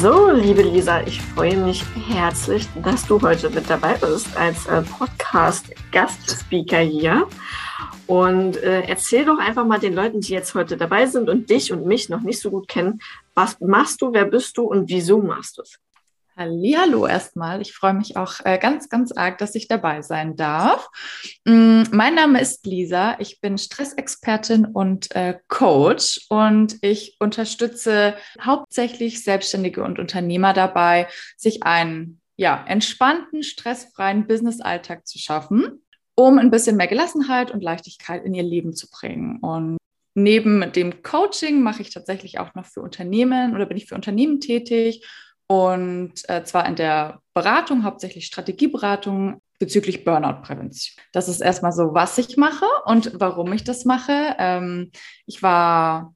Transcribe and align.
So, 0.00 0.30
liebe 0.30 0.62
Lisa, 0.62 1.00
ich 1.06 1.22
freue 1.22 1.56
mich 1.56 1.82
herzlich, 2.08 2.68
dass 2.84 3.06
du 3.06 3.18
heute 3.22 3.48
mit 3.48 3.70
dabei 3.70 3.94
bist 3.94 4.36
als 4.36 4.66
äh, 4.66 4.82
Podcast-Gastspeaker 4.82 6.80
hier. 6.80 7.26
Und 8.06 8.58
äh, 8.58 8.82
erzähl 8.82 9.24
doch 9.24 9.38
einfach 9.38 9.64
mal 9.64 9.78
den 9.78 9.94
Leuten, 9.94 10.20
die 10.20 10.34
jetzt 10.34 10.54
heute 10.54 10.76
dabei 10.76 11.06
sind 11.06 11.30
und 11.30 11.48
dich 11.48 11.72
und 11.72 11.86
mich 11.86 12.10
noch 12.10 12.20
nicht 12.20 12.40
so 12.40 12.50
gut 12.50 12.68
kennen, 12.68 13.00
was 13.34 13.58
machst 13.60 14.02
du, 14.02 14.12
wer 14.12 14.26
bist 14.26 14.58
du 14.58 14.64
und 14.64 14.90
wieso 14.90 15.22
machst 15.22 15.56
du 15.56 15.62
es? 15.62 15.78
Hallo 16.38 17.06
erstmal. 17.06 17.62
Ich 17.62 17.72
freue 17.72 17.94
mich 17.94 18.18
auch 18.18 18.44
äh, 18.44 18.58
ganz, 18.58 18.90
ganz 18.90 19.10
arg, 19.10 19.38
dass 19.38 19.54
ich 19.54 19.68
dabei 19.68 20.02
sein 20.02 20.36
darf. 20.36 20.86
Mm, 21.46 21.84
mein 21.92 22.14
Name 22.14 22.42
ist 22.42 22.66
Lisa. 22.66 23.18
Ich 23.20 23.40
bin 23.40 23.56
Stressexpertin 23.56 24.66
und 24.66 25.16
äh, 25.16 25.38
Coach 25.48 26.26
und 26.28 26.76
ich 26.82 27.16
unterstütze 27.20 28.16
hauptsächlich 28.38 29.24
Selbstständige 29.24 29.82
und 29.82 29.98
Unternehmer 29.98 30.52
dabei, 30.52 31.08
sich 31.38 31.62
einen 31.62 32.20
ja, 32.36 32.62
entspannten, 32.68 33.42
stressfreien 33.42 34.26
Business-Alltag 34.26 35.06
zu 35.06 35.18
schaffen, 35.18 35.86
um 36.16 36.36
ein 36.36 36.50
bisschen 36.50 36.76
mehr 36.76 36.86
Gelassenheit 36.86 37.50
und 37.50 37.62
Leichtigkeit 37.62 38.26
in 38.26 38.34
ihr 38.34 38.42
Leben 38.42 38.74
zu 38.74 38.90
bringen. 38.90 39.38
Und 39.38 39.78
neben 40.12 40.70
dem 40.72 41.02
Coaching 41.02 41.62
mache 41.62 41.80
ich 41.80 41.94
tatsächlich 41.94 42.38
auch 42.38 42.54
noch 42.54 42.66
für 42.66 42.82
Unternehmen 42.82 43.54
oder 43.54 43.64
bin 43.64 43.78
ich 43.78 43.86
für 43.86 43.94
Unternehmen 43.94 44.40
tätig 44.40 45.02
und 45.46 46.12
äh, 46.28 46.44
zwar 46.44 46.66
in 46.66 46.76
der 46.76 47.20
Beratung, 47.34 47.84
hauptsächlich 47.84 48.26
Strategieberatung 48.26 49.40
bezüglich 49.58 50.04
Burnout-Prävention. 50.04 51.02
Das 51.12 51.28
ist 51.28 51.40
erstmal 51.40 51.72
so, 51.72 51.94
was 51.94 52.18
ich 52.18 52.36
mache 52.36 52.66
und 52.84 53.12
warum 53.14 53.52
ich 53.52 53.64
das 53.64 53.84
mache. 53.84 54.34
Ähm, 54.38 54.90
ich 55.26 55.42
war 55.42 56.14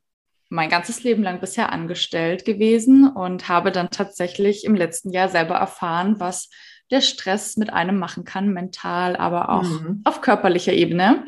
mein 0.49 0.69
ganzes 0.69 1.05
Leben 1.05 1.23
lang 1.23 1.41
bisher 1.41 1.73
angestellt 1.73 2.45
gewesen 2.45 3.09
und 3.09 3.49
habe 3.49 3.71
dann 3.71 3.91
tatsächlich 3.91 4.65
im 4.65 4.75
letzten 4.75 5.11
Jahr 5.11 5.29
selber 5.29 5.55
erfahren, 5.55 6.19
was 6.19 6.51
der 6.91 7.01
Stress 7.01 7.57
mit 7.57 7.73
einem 7.73 7.99
machen 7.99 8.25
kann, 8.25 8.53
mental, 8.53 9.15
aber 9.15 9.51
auch 9.51 9.63
mhm. 9.63 10.01
auf 10.05 10.21
körperlicher 10.21 10.73
Ebene. 10.73 11.25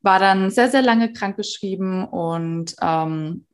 War 0.00 0.18
dann 0.18 0.50
sehr, 0.50 0.70
sehr 0.70 0.82
lange 0.82 1.12
krankgeschrieben 1.12 2.04
und 2.04 2.74
ähm, 2.80 3.46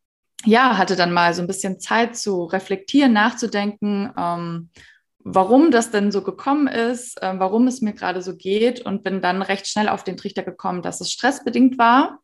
ja, 0.45 0.77
hatte 0.79 0.97
dann 0.97 1.13
mal 1.13 1.35
so 1.35 1.43
ein 1.43 1.47
bisschen 1.47 1.81
Zeit 1.81 2.17
zu 2.17 2.45
reflektieren, 2.45 3.13
nachzudenken, 3.13 4.13
ähm, 4.17 4.71
warum 5.19 5.71
das 5.71 5.91
denn 5.91 6.11
so 6.11 6.23
gekommen 6.23 6.67
ist, 6.67 7.23
äh, 7.23 7.35
warum 7.39 7.67
es 7.67 7.81
mir 7.81 7.93
gerade 7.93 8.23
so 8.23 8.37
geht 8.37 8.81
und 8.81 9.03
bin 9.03 9.21
dann 9.21 9.43
recht 9.43 9.67
schnell 9.67 9.89
auf 9.89 10.05
den 10.05 10.17
Trichter 10.17 10.43
gekommen, 10.43 10.83
dass 10.83 11.01
es 11.01 11.13
stressbedingt 11.13 11.79
war 11.79 12.19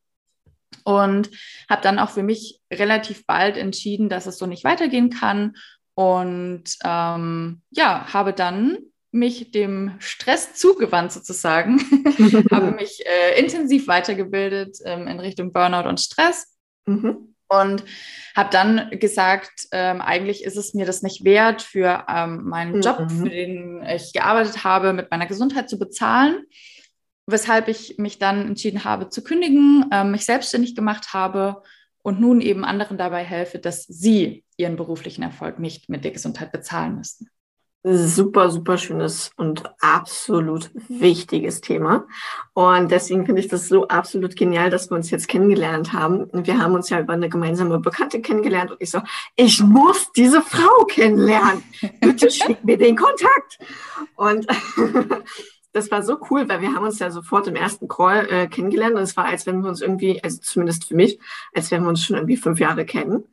und 0.84 1.30
habe 1.70 1.83
dann 1.83 1.98
auch 1.98 2.10
für 2.10 2.22
mich 2.22 2.60
relativ 2.72 3.25
bald 3.27 3.56
entschieden, 3.56 4.08
dass 4.08 4.27
es 4.27 4.38
so 4.38 4.47
nicht 4.47 4.64
weitergehen 4.64 5.10
kann 5.10 5.56
und 5.94 6.64
ähm, 6.84 7.62
ja, 7.70 8.12
habe 8.12 8.32
dann 8.32 8.78
mich 9.10 9.53
dem 9.53 9.94
Stress 10.00 10.55
zugewandt 10.55 11.12
sozusagen, 11.12 11.78
habe 12.50 12.70
mich 12.77 13.05
äh, 13.06 13.41
intensiv 13.41 13.86
weitergebildet 13.86 14.78
ähm, 14.84 15.06
in 15.06 15.20
Richtung 15.20 15.53
Burnout 15.53 15.88
und 15.88 16.00
Stress. 16.00 16.56
Mhm 16.86 17.34
und 17.48 17.84
habe 18.36 18.50
dann 18.50 18.91
gesagt, 18.91 19.68
ähm, 19.72 20.00
eigentlich 20.00 20.44
ist 20.44 20.56
es 20.56 20.74
mir 20.74 20.86
das 20.86 21.02
nicht 21.02 21.24
wert, 21.24 21.62
für 21.62 22.04
ähm, 22.08 22.44
meinen 22.44 22.77
mhm. 22.77 22.80
Job, 22.80 23.10
für 23.10 23.28
den 23.28 23.82
ich 23.84 24.12
gearbeitet 24.12 24.64
habe, 24.64 24.92
mit 24.92 25.10
meiner 25.10 25.27
Gesundheit 25.27 25.69
zu 25.69 25.78
bezahlen. 25.78 26.44
Weshalb 27.26 27.69
ich 27.69 27.98
mich 27.98 28.19
dann 28.19 28.46
entschieden 28.46 28.84
habe 28.84 29.08
zu 29.08 29.22
kündigen, 29.22 29.86
ähm, 29.92 30.12
mich 30.12 30.24
selbstständig 30.24 30.74
gemacht 30.74 31.12
habe 31.12 31.62
und 32.02 32.20
nun 32.20 32.41
eben 32.41 32.64
anderen 32.64 32.96
dabei 32.96 33.24
helfe, 33.24 33.58
dass 33.58 33.84
sie 33.84 34.44
ihren 34.56 34.76
beruflichen 34.76 35.22
Erfolg 35.22 35.58
nicht 35.58 35.88
mit 35.88 36.04
der 36.04 36.12
Gesundheit 36.12 36.52
bezahlen 36.52 36.96
müssen 36.96 37.30
super, 37.84 38.50
super 38.50 38.76
schönes 38.76 39.30
und 39.36 39.62
absolut 39.80 40.70
wichtiges 40.88 41.60
Thema. 41.60 42.06
Und 42.53 42.91
deswegen 42.91 43.25
finde 43.25 43.41
ich 43.41 43.48
das 43.48 43.69
so 43.69 43.86
absolut 43.88 44.36
genial, 44.36 44.70
dass 44.70 44.91
wir 44.91 44.97
uns 44.97 45.10
jetzt 45.10 45.28
kennengelernt 45.28 45.92
haben. 45.92 46.28
Wir 46.32 46.58
haben 46.58 46.75
uns 46.75 46.91
ja 46.91 47.00
über 47.00 47.12
eine 47.12 47.28
gemeinsame 47.28 47.78
Bekannte 47.78 48.20
kennengelernt 48.20 48.72
und 48.72 48.80
ich 48.80 48.91
so, 48.91 49.00
ich 49.36 49.60
muss 49.62 50.10
diese 50.12 50.42
Frau 50.42 50.84
kennenlernen. 50.86 51.62
Bitte 52.00 52.30
schick 52.30 52.64
mir 52.64 52.76
den 52.76 52.97
Kontakt. 52.97 53.58
Und 54.16 54.47
das 55.72 55.91
war 55.91 56.03
so 56.03 56.19
cool, 56.30 56.48
weil 56.48 56.60
wir 56.60 56.74
haben 56.74 56.84
uns 56.84 56.98
ja 56.98 57.10
sofort 57.10 57.47
im 57.47 57.56
ersten 57.56 57.86
Call 57.86 58.26
äh, 58.28 58.47
kennengelernt 58.48 58.97
und 58.97 59.03
es 59.03 59.16
war, 59.16 59.26
als 59.26 59.47
wenn 59.47 59.60
wir 59.62 59.69
uns 59.69 59.80
irgendwie, 59.80 60.22
also 60.22 60.38
zumindest 60.41 60.86
für 60.86 60.97
mich, 60.97 61.20
als 61.54 61.70
wenn 61.70 61.82
wir 61.82 61.88
uns 61.88 62.04
schon 62.04 62.16
irgendwie 62.16 62.36
fünf 62.36 62.58
Jahre 62.58 62.84
kennen. 62.84 63.24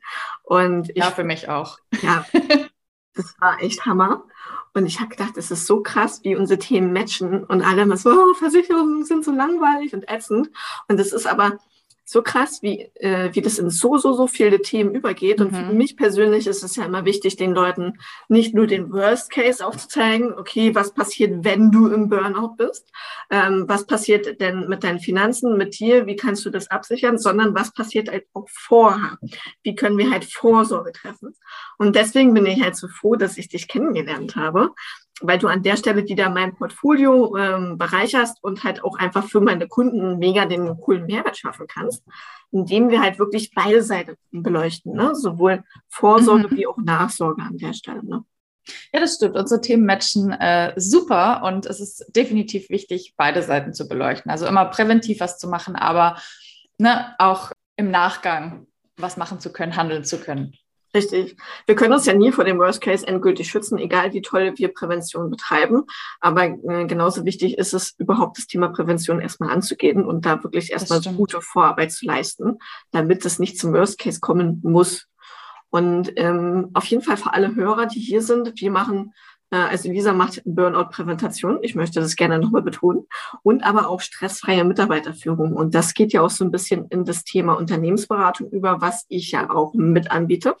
Und 0.44 0.90
ich, 0.90 0.96
ja, 0.96 1.10
für 1.10 1.24
mich 1.24 1.48
auch. 1.48 1.78
Ja, 2.02 2.24
das 3.16 3.34
war 3.40 3.60
echt 3.62 3.84
Hammer. 3.86 4.24
Und 4.74 4.86
ich 4.86 5.00
habe 5.00 5.08
gedacht, 5.08 5.36
es 5.36 5.50
ist 5.50 5.66
so 5.66 5.82
krass, 5.82 6.20
wie 6.22 6.36
unsere 6.36 6.58
Themen 6.58 6.92
matchen 6.92 7.44
und 7.44 7.62
alle 7.62 7.82
immer 7.82 7.96
so, 7.96 8.10
oh, 8.10 8.34
Versicherungen 8.34 9.04
sind 9.04 9.24
so 9.24 9.32
langweilig 9.32 9.94
und 9.94 10.08
ätzend. 10.08 10.50
Und 10.88 11.00
es 11.00 11.12
ist 11.12 11.26
aber 11.26 11.58
so 12.08 12.22
krass, 12.22 12.62
wie, 12.62 12.82
äh, 12.94 13.30
wie 13.32 13.40
das 13.40 13.58
in 13.58 13.68
so, 13.68 13.98
so, 13.98 14.12
so 14.12 14.28
viele 14.28 14.62
Themen 14.62 14.94
übergeht. 14.94 15.40
Und 15.40 15.50
mhm. 15.50 15.56
für 15.56 15.72
mich 15.72 15.96
persönlich 15.96 16.46
ist 16.46 16.62
es 16.62 16.76
ja 16.76 16.84
immer 16.84 17.04
wichtig, 17.04 17.34
den 17.34 17.52
Leuten 17.52 17.98
nicht 18.28 18.54
nur 18.54 18.68
den 18.68 18.92
Worst 18.92 19.28
Case 19.28 19.66
aufzuzeigen, 19.66 20.32
okay, 20.32 20.72
was 20.72 20.94
passiert, 20.94 21.44
wenn 21.44 21.72
du 21.72 21.88
im 21.88 22.08
Burnout 22.08 22.54
bist? 22.56 22.88
Ähm, 23.28 23.64
was 23.66 23.86
passiert 23.86 24.40
denn 24.40 24.68
mit 24.68 24.84
deinen 24.84 25.00
Finanzen, 25.00 25.58
mit 25.58 25.80
dir? 25.80 26.06
Wie 26.06 26.14
kannst 26.14 26.46
du 26.46 26.50
das 26.50 26.70
absichern? 26.70 27.18
Sondern 27.18 27.56
was 27.56 27.72
passiert 27.72 28.08
halt 28.08 28.26
auch 28.34 28.46
vorher? 28.48 29.18
Wie 29.64 29.74
können 29.74 29.98
wir 29.98 30.12
halt 30.12 30.26
Vorsorge 30.26 30.92
treffen? 30.92 31.34
Und 31.76 31.96
deswegen 31.96 32.34
bin 32.34 32.46
ich 32.46 32.62
halt 32.62 32.76
so 32.76 32.86
froh, 32.86 33.16
dass 33.16 33.36
ich 33.36 33.48
dich 33.48 33.66
kennengelernt 33.66 34.36
habe, 34.36 34.70
weil 35.22 35.38
du 35.38 35.48
an 35.48 35.62
der 35.62 35.76
Stelle 35.76 36.06
wieder 36.06 36.28
mein 36.28 36.54
Portfolio 36.54 37.36
ähm, 37.36 37.78
bereicherst 37.78 38.42
und 38.42 38.64
halt 38.64 38.84
auch 38.84 38.98
einfach 38.98 39.24
für 39.24 39.40
meine 39.40 39.66
Kunden 39.66 40.18
mega 40.18 40.44
den 40.44 40.78
coolen 40.78 41.06
Mehrwert 41.06 41.38
schaffen 41.38 41.66
kannst, 41.66 42.02
indem 42.50 42.90
wir 42.90 43.00
halt 43.00 43.18
wirklich 43.18 43.52
beide 43.54 43.82
Seiten 43.82 44.16
beleuchten, 44.30 44.92
ne? 44.92 45.14
sowohl 45.14 45.64
Vorsorge 45.88 46.48
mhm. 46.48 46.56
wie 46.56 46.66
auch 46.66 46.76
Nachsorge 46.76 47.42
an 47.42 47.56
der 47.56 47.72
Stelle. 47.72 48.04
Ne? 48.04 48.24
Ja, 48.92 49.00
das 49.00 49.14
stimmt. 49.14 49.36
Unsere 49.36 49.60
Themen 49.60 49.86
matchen 49.86 50.32
äh, 50.32 50.74
super 50.76 51.42
und 51.44 51.66
es 51.66 51.80
ist 51.80 52.04
definitiv 52.14 52.68
wichtig, 52.68 53.14
beide 53.16 53.42
Seiten 53.42 53.72
zu 53.72 53.88
beleuchten. 53.88 54.30
Also 54.30 54.46
immer 54.46 54.66
präventiv 54.66 55.20
was 55.20 55.38
zu 55.38 55.48
machen, 55.48 55.76
aber 55.76 56.20
ne, 56.78 57.14
auch 57.18 57.52
im 57.76 57.90
Nachgang 57.90 58.66
was 58.96 59.16
machen 59.16 59.40
zu 59.40 59.52
können, 59.52 59.76
handeln 59.76 60.04
zu 60.04 60.18
können. 60.18 60.54
Richtig. 60.96 61.36
Wir 61.66 61.74
können 61.74 61.92
uns 61.92 62.06
ja 62.06 62.14
nie 62.14 62.32
vor 62.32 62.44
dem 62.44 62.58
Worst 62.58 62.80
Case 62.80 63.06
endgültig 63.06 63.50
schützen, 63.50 63.76
egal 63.76 64.14
wie 64.14 64.22
toll 64.22 64.54
wir 64.56 64.72
Prävention 64.72 65.28
betreiben. 65.28 65.82
Aber 66.20 66.44
äh, 66.44 66.86
genauso 66.86 67.26
wichtig 67.26 67.58
ist 67.58 67.74
es, 67.74 67.94
überhaupt 67.98 68.38
das 68.38 68.46
Thema 68.46 68.68
Prävention 68.68 69.20
erstmal 69.20 69.50
anzugehen 69.50 70.06
und 70.06 70.24
da 70.24 70.42
wirklich 70.42 70.72
erstmal 70.72 71.02
gute 71.14 71.42
Vorarbeit 71.42 71.92
zu 71.92 72.06
leisten, 72.06 72.56
damit 72.92 73.26
es 73.26 73.38
nicht 73.38 73.58
zum 73.58 73.74
Worst 73.74 73.98
Case 73.98 74.20
kommen 74.20 74.62
muss. 74.64 75.06
Und 75.68 76.14
ähm, 76.16 76.70
auf 76.72 76.86
jeden 76.86 77.02
Fall 77.02 77.18
für 77.18 77.34
alle 77.34 77.54
Hörer, 77.54 77.84
die 77.84 78.00
hier 78.00 78.22
sind, 78.22 78.58
wir 78.58 78.70
machen 78.70 79.12
also 79.56 79.88
Lisa 79.88 80.12
macht 80.12 80.42
Burnout-Präventation. 80.44 81.58
Ich 81.62 81.74
möchte 81.74 82.00
das 82.00 82.16
gerne 82.16 82.38
nochmal 82.38 82.62
betonen. 82.62 83.06
Und 83.42 83.62
aber 83.62 83.88
auch 83.88 84.00
stressfreie 84.00 84.64
Mitarbeiterführung. 84.64 85.52
Und 85.52 85.74
das 85.74 85.94
geht 85.94 86.12
ja 86.12 86.22
auch 86.22 86.30
so 86.30 86.44
ein 86.44 86.50
bisschen 86.50 86.86
in 86.88 87.04
das 87.04 87.24
Thema 87.24 87.54
Unternehmensberatung 87.54 88.50
über, 88.50 88.80
was 88.80 89.04
ich 89.08 89.30
ja 89.30 89.50
auch 89.50 89.74
mit 89.74 90.10
anbiete. 90.10 90.56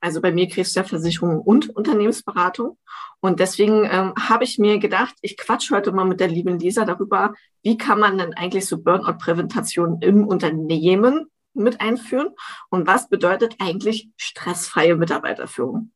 Also 0.00 0.20
bei 0.20 0.32
mir 0.32 0.48
kriegst 0.48 0.76
du 0.76 0.80
ja 0.80 0.84
Versicherung 0.84 1.40
und 1.40 1.74
Unternehmensberatung. 1.74 2.78
Und 3.20 3.40
deswegen 3.40 3.84
ähm, 3.90 4.14
habe 4.18 4.44
ich 4.44 4.58
mir 4.58 4.78
gedacht, 4.78 5.14
ich 5.20 5.36
quatsch 5.36 5.70
heute 5.70 5.92
mal 5.92 6.04
mit 6.04 6.20
der 6.20 6.28
lieben 6.28 6.58
Lisa 6.58 6.84
darüber, 6.84 7.34
wie 7.62 7.76
kann 7.76 7.98
man 7.98 8.18
denn 8.18 8.34
eigentlich 8.34 8.66
so 8.66 8.78
Burnout-Präventation 8.78 10.00
im 10.00 10.26
Unternehmen 10.26 11.26
mit 11.62 11.80
einführen 11.80 12.28
und 12.70 12.86
was 12.86 13.08
bedeutet 13.08 13.56
eigentlich 13.60 14.10
stressfreie 14.16 14.96
Mitarbeiterführung. 14.96 15.92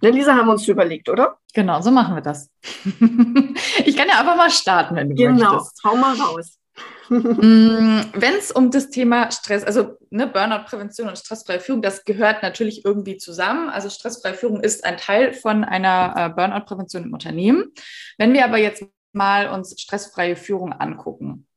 Ne, 0.00 0.10
Lisa, 0.10 0.34
haben 0.34 0.46
wir 0.46 0.52
uns 0.52 0.66
überlegt, 0.68 1.08
oder? 1.08 1.38
Genau, 1.54 1.80
so 1.82 1.90
machen 1.90 2.14
wir 2.14 2.22
das. 2.22 2.50
ich 3.84 3.96
kann 3.96 4.08
ja 4.08 4.20
einfach 4.20 4.36
mal 4.36 4.50
starten, 4.50 4.96
wenn 4.96 5.10
du 5.10 5.14
genau, 5.14 5.52
möchtest. 5.52 5.82
Genau, 5.82 5.94
hau 5.94 5.98
mal 5.98 6.14
raus. 6.14 6.56
Mm, 7.10 8.02
wenn 8.12 8.34
es 8.38 8.52
um 8.52 8.70
das 8.70 8.90
Thema 8.90 9.32
Stress, 9.32 9.64
also 9.64 9.96
ne, 10.10 10.28
Burnout-Prävention 10.28 11.08
und 11.08 11.18
stressfreie 11.18 11.58
Führung, 11.58 11.82
das 11.82 12.04
gehört 12.04 12.44
natürlich 12.44 12.84
irgendwie 12.84 13.16
zusammen. 13.16 13.68
Also 13.68 13.90
stressfreie 13.90 14.34
Führung 14.34 14.60
ist 14.60 14.84
ein 14.84 14.96
Teil 14.96 15.32
von 15.32 15.64
einer 15.64 16.14
äh, 16.16 16.28
Burnout-Prävention 16.28 17.02
im 17.02 17.12
Unternehmen. 17.12 17.72
Wenn 18.16 18.32
wir 18.32 18.44
aber 18.44 18.58
jetzt 18.58 18.84
mal 19.12 19.50
uns 19.50 19.74
stressfreie 19.80 20.36
Führung 20.36 20.72
angucken, 20.72 21.48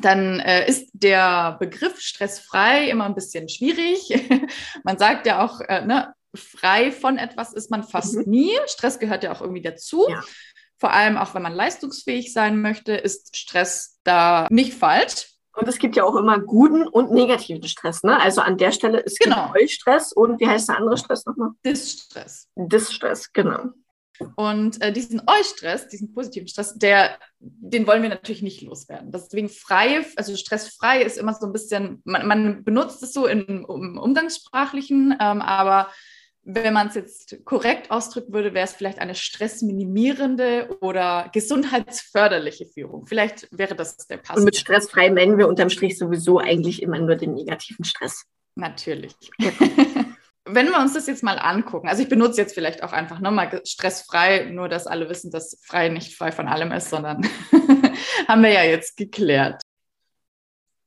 dann 0.00 0.40
äh, 0.40 0.68
ist 0.68 0.90
der 0.92 1.56
Begriff 1.58 2.00
stressfrei 2.00 2.88
immer 2.90 3.06
ein 3.06 3.14
bisschen 3.14 3.48
schwierig. 3.48 4.28
man 4.84 4.98
sagt 4.98 5.26
ja 5.26 5.44
auch, 5.44 5.60
äh, 5.60 5.84
ne, 5.84 6.14
frei 6.34 6.92
von 6.92 7.18
etwas 7.18 7.52
ist 7.52 7.70
man 7.70 7.82
fast 7.82 8.16
mhm. 8.16 8.24
nie. 8.26 8.52
Stress 8.66 8.98
gehört 8.98 9.24
ja 9.24 9.32
auch 9.32 9.40
irgendwie 9.40 9.62
dazu. 9.62 10.06
Ja. 10.08 10.22
Vor 10.76 10.92
allem 10.92 11.16
auch, 11.16 11.34
wenn 11.34 11.42
man 11.42 11.54
leistungsfähig 11.54 12.32
sein 12.32 12.60
möchte, 12.60 12.92
ist 12.92 13.36
Stress 13.36 13.98
da 14.04 14.46
nicht 14.50 14.74
falsch. 14.74 15.32
Und 15.54 15.66
es 15.66 15.78
gibt 15.78 15.96
ja 15.96 16.04
auch 16.04 16.14
immer 16.14 16.38
guten 16.38 16.86
und 16.86 17.10
negativen 17.10 17.66
Stress. 17.66 18.04
Ne? 18.04 18.20
Also 18.20 18.42
an 18.42 18.58
der 18.58 18.70
Stelle 18.70 19.00
ist 19.00 19.18
genau 19.18 19.52
Eustress 19.56 20.12
und 20.12 20.38
wie 20.38 20.46
heißt 20.46 20.68
der 20.68 20.76
andere 20.76 20.96
Stress 20.96 21.26
nochmal? 21.26 21.50
Distress. 21.64 22.48
Distress, 22.54 23.32
genau. 23.32 23.70
Und 24.36 24.80
äh, 24.82 24.92
diesen 24.92 25.22
Eustress, 25.26 25.88
diesen 25.88 26.12
positiven 26.12 26.48
Stress, 26.48 26.74
der, 26.74 27.18
den 27.38 27.86
wollen 27.86 28.02
wir 28.02 28.08
natürlich 28.08 28.42
nicht 28.42 28.62
loswerden. 28.62 29.12
Deswegen 29.12 29.48
frei, 29.48 30.04
also 30.16 30.36
stressfrei 30.36 31.02
ist 31.02 31.18
immer 31.18 31.34
so 31.34 31.46
ein 31.46 31.52
bisschen, 31.52 32.02
man, 32.04 32.26
man 32.26 32.64
benutzt 32.64 33.02
es 33.02 33.12
so 33.12 33.26
in, 33.26 33.42
im 33.46 33.98
Umgangssprachlichen, 33.98 35.12
ähm, 35.20 35.42
aber 35.42 35.90
wenn 36.50 36.72
man 36.72 36.88
es 36.88 36.94
jetzt 36.94 37.44
korrekt 37.44 37.90
ausdrücken 37.90 38.32
würde, 38.32 38.54
wäre 38.54 38.64
es 38.64 38.72
vielleicht 38.72 39.00
eine 39.00 39.14
stressminimierende 39.14 40.78
oder 40.80 41.30
gesundheitsförderliche 41.32 42.64
Führung. 42.64 43.06
Vielleicht 43.06 43.48
wäre 43.50 43.74
das 43.74 43.98
der 43.98 44.16
passende. 44.16 44.40
Und 44.40 44.44
mit 44.46 44.56
stressfrei 44.56 45.10
meinen 45.10 45.36
wir 45.36 45.46
unterm 45.46 45.68
Strich 45.68 45.98
sowieso 45.98 46.38
eigentlich 46.38 46.82
immer 46.82 46.98
nur 46.98 47.16
den 47.16 47.34
negativen 47.34 47.84
Stress. 47.84 48.24
Natürlich. 48.54 49.14
wenn 50.50 50.68
wir 50.68 50.78
uns 50.78 50.94
das 50.94 51.06
jetzt 51.06 51.22
mal 51.22 51.38
angucken, 51.38 51.88
also 51.88 52.02
ich 52.02 52.08
benutze 52.08 52.40
jetzt 52.40 52.54
vielleicht 52.54 52.82
auch 52.82 52.92
einfach 52.92 53.20
nochmal 53.20 53.62
stressfrei, 53.64 54.50
nur 54.50 54.68
dass 54.68 54.86
alle 54.86 55.08
wissen, 55.08 55.30
dass 55.30 55.58
frei 55.62 55.88
nicht 55.88 56.16
frei 56.16 56.32
von 56.32 56.48
allem 56.48 56.72
ist, 56.72 56.90
sondern 56.90 57.28
haben 58.28 58.42
wir 58.42 58.50
ja 58.50 58.64
jetzt 58.64 58.96
geklärt. 58.96 59.62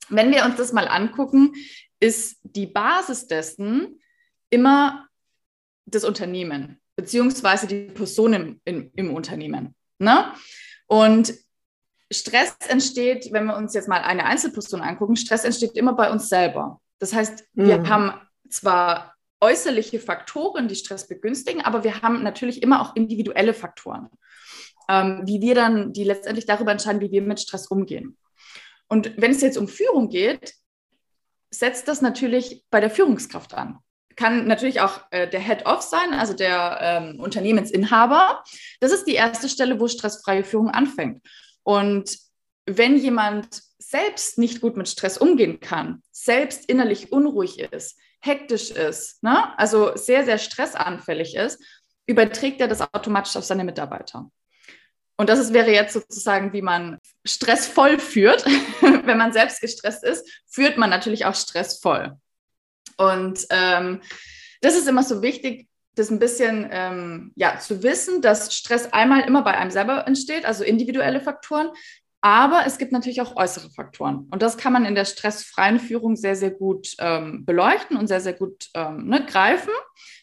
Wenn 0.10 0.31
wir 0.31 0.46
uns 0.46 0.58
das 0.58 0.74
mal 0.74 0.88
angucken, 0.88 1.54
ist 2.00 2.40
die 2.44 2.68
Basis 2.68 3.28
dessen 3.28 4.00
immer 4.50 5.08
das 5.86 6.04
Unternehmen, 6.04 6.81
beziehungsweise 6.96 7.68
die 7.68 7.86
Personen 7.86 8.62
im, 8.66 8.92
im 8.96 9.13
Unternehmen. 9.13 9.75
Ne? 10.00 10.34
Und 10.88 11.34
Stress 12.12 12.56
entsteht, 12.68 13.31
wenn 13.31 13.46
wir 13.46 13.56
uns 13.56 13.74
jetzt 13.74 13.88
mal 13.88 14.02
eine 14.02 14.25
Einzelperson 14.25 14.81
angucken, 14.81 15.16
Stress 15.16 15.46
entsteht 15.46 15.78
immer 15.78 15.94
bei 15.94 16.12
uns 16.12 16.28
selber. 16.28 16.81
Das 17.00 17.13
heißt, 17.13 17.46
wir 17.54 17.80
mhm. 17.80 17.90
haben 17.90 18.22
zwar 18.50 19.11
äußerliche 19.41 19.99
Faktoren, 19.99 20.67
die 20.67 20.75
Stress 20.75 21.07
begünstigen, 21.07 21.61
aber 21.61 21.83
wir 21.83 22.01
haben 22.01 22.23
natürlich 22.23 22.61
immer 22.61 22.81
auch 22.81 22.95
individuelle 22.95 23.53
Faktoren, 23.53 24.09
ähm, 24.88 25.23
wie 25.25 25.41
wir 25.41 25.55
dann, 25.55 25.93
die 25.93 26.03
letztendlich 26.03 26.45
darüber 26.45 26.71
entscheiden, 26.71 27.01
wie 27.01 27.11
wir 27.11 27.21
mit 27.21 27.39
Stress 27.39 27.67
umgehen. 27.67 28.17
Und 28.88 29.13
wenn 29.17 29.31
es 29.31 29.41
jetzt 29.41 29.57
um 29.57 29.67
Führung 29.67 30.09
geht, 30.09 30.53
setzt 31.49 31.88
das 31.88 32.01
natürlich 32.01 32.63
bei 32.69 32.79
der 32.79 32.89
Führungskraft 32.89 33.53
an. 33.53 33.79
Kann 34.15 34.47
natürlich 34.47 34.81
auch 34.81 35.01
äh, 35.11 35.27
der 35.27 35.39
Head-Off 35.39 35.81
sein, 35.81 36.13
also 36.13 36.33
der 36.33 36.77
ähm, 36.81 37.19
Unternehmensinhaber. 37.19 38.43
Das 38.79 38.91
ist 38.91 39.05
die 39.05 39.15
erste 39.15 39.49
Stelle, 39.49 39.79
wo 39.79 39.88
stressfreie 39.88 40.43
Führung 40.43 40.69
anfängt. 40.69 41.25
Und 41.63 42.17
wenn 42.65 42.97
jemand 42.97 43.61
selbst 43.79 44.38
nicht 44.38 44.61
gut 44.61 44.77
mit 44.77 44.88
Stress 44.88 45.17
umgehen 45.17 45.59
kann, 45.59 46.03
selbst 46.11 46.69
innerlich 46.69 47.11
unruhig 47.11 47.59
ist, 47.59 47.97
hektisch 48.21 48.71
ist, 48.71 49.23
ne? 49.23 49.57
also 49.57 49.95
sehr, 49.95 50.25
sehr 50.25 50.38
stressanfällig 50.38 51.35
ist, 51.35 51.62
überträgt 52.06 52.62
er 52.62 52.68
das 52.68 52.81
automatisch 52.81 53.35
auf 53.35 53.44
seine 53.44 53.63
Mitarbeiter. 53.63 54.29
Und 55.18 55.29
das 55.29 55.39
ist, 55.39 55.53
wäre 55.53 55.71
jetzt 55.71 55.94
sozusagen, 55.94 56.51
wie 56.53 56.63
man 56.63 56.97
stressvoll 57.25 58.00
führt. 58.00 58.44
Wenn 58.81 59.18
man 59.18 59.33
selbst 59.33 59.62
gestresst 59.62 60.03
ist, 60.03 60.27
führt 60.47 60.77
man 60.77 60.89
natürlich 60.89 61.25
auch 61.25 61.35
stressvoll. 61.35 62.18
Und 62.97 63.45
ähm, 63.51 64.01
das 64.62 64.75
ist 64.75 64.88
immer 64.88 65.03
so 65.03 65.21
wichtig, 65.21 65.67
das 65.95 66.09
ein 66.09 66.19
bisschen 66.19 66.67
ähm, 66.71 67.33
ja, 67.35 67.59
zu 67.59 67.83
wissen, 67.83 68.21
dass 68.21 68.56
Stress 68.56 68.94
einmal 68.94 69.21
immer 69.21 69.44
bei 69.44 69.56
einem 69.56 69.71
selber 69.71 70.07
entsteht, 70.07 70.45
also 70.45 70.63
individuelle 70.63 71.21
Faktoren, 71.21 71.69
aber 72.21 72.63
es 72.68 72.77
gibt 72.77 72.91
natürlich 72.91 73.21
auch 73.21 73.35
äußere 73.35 73.71
Faktoren. 73.71 74.27
Und 74.29 74.44
das 74.44 74.57
kann 74.57 74.73
man 74.73 74.85
in 74.85 74.94
der 74.94 75.06
stressfreien 75.06 75.79
Führung 75.79 76.15
sehr, 76.15 76.35
sehr 76.35 76.51
gut 76.51 76.95
ähm, 77.00 77.45
beleuchten 77.45 77.97
und 77.97 78.07
sehr, 78.07 78.21
sehr 78.21 78.33
gut 78.33 78.69
ähm, 78.75 79.07
ne, 79.07 79.25
greifen, 79.25 79.73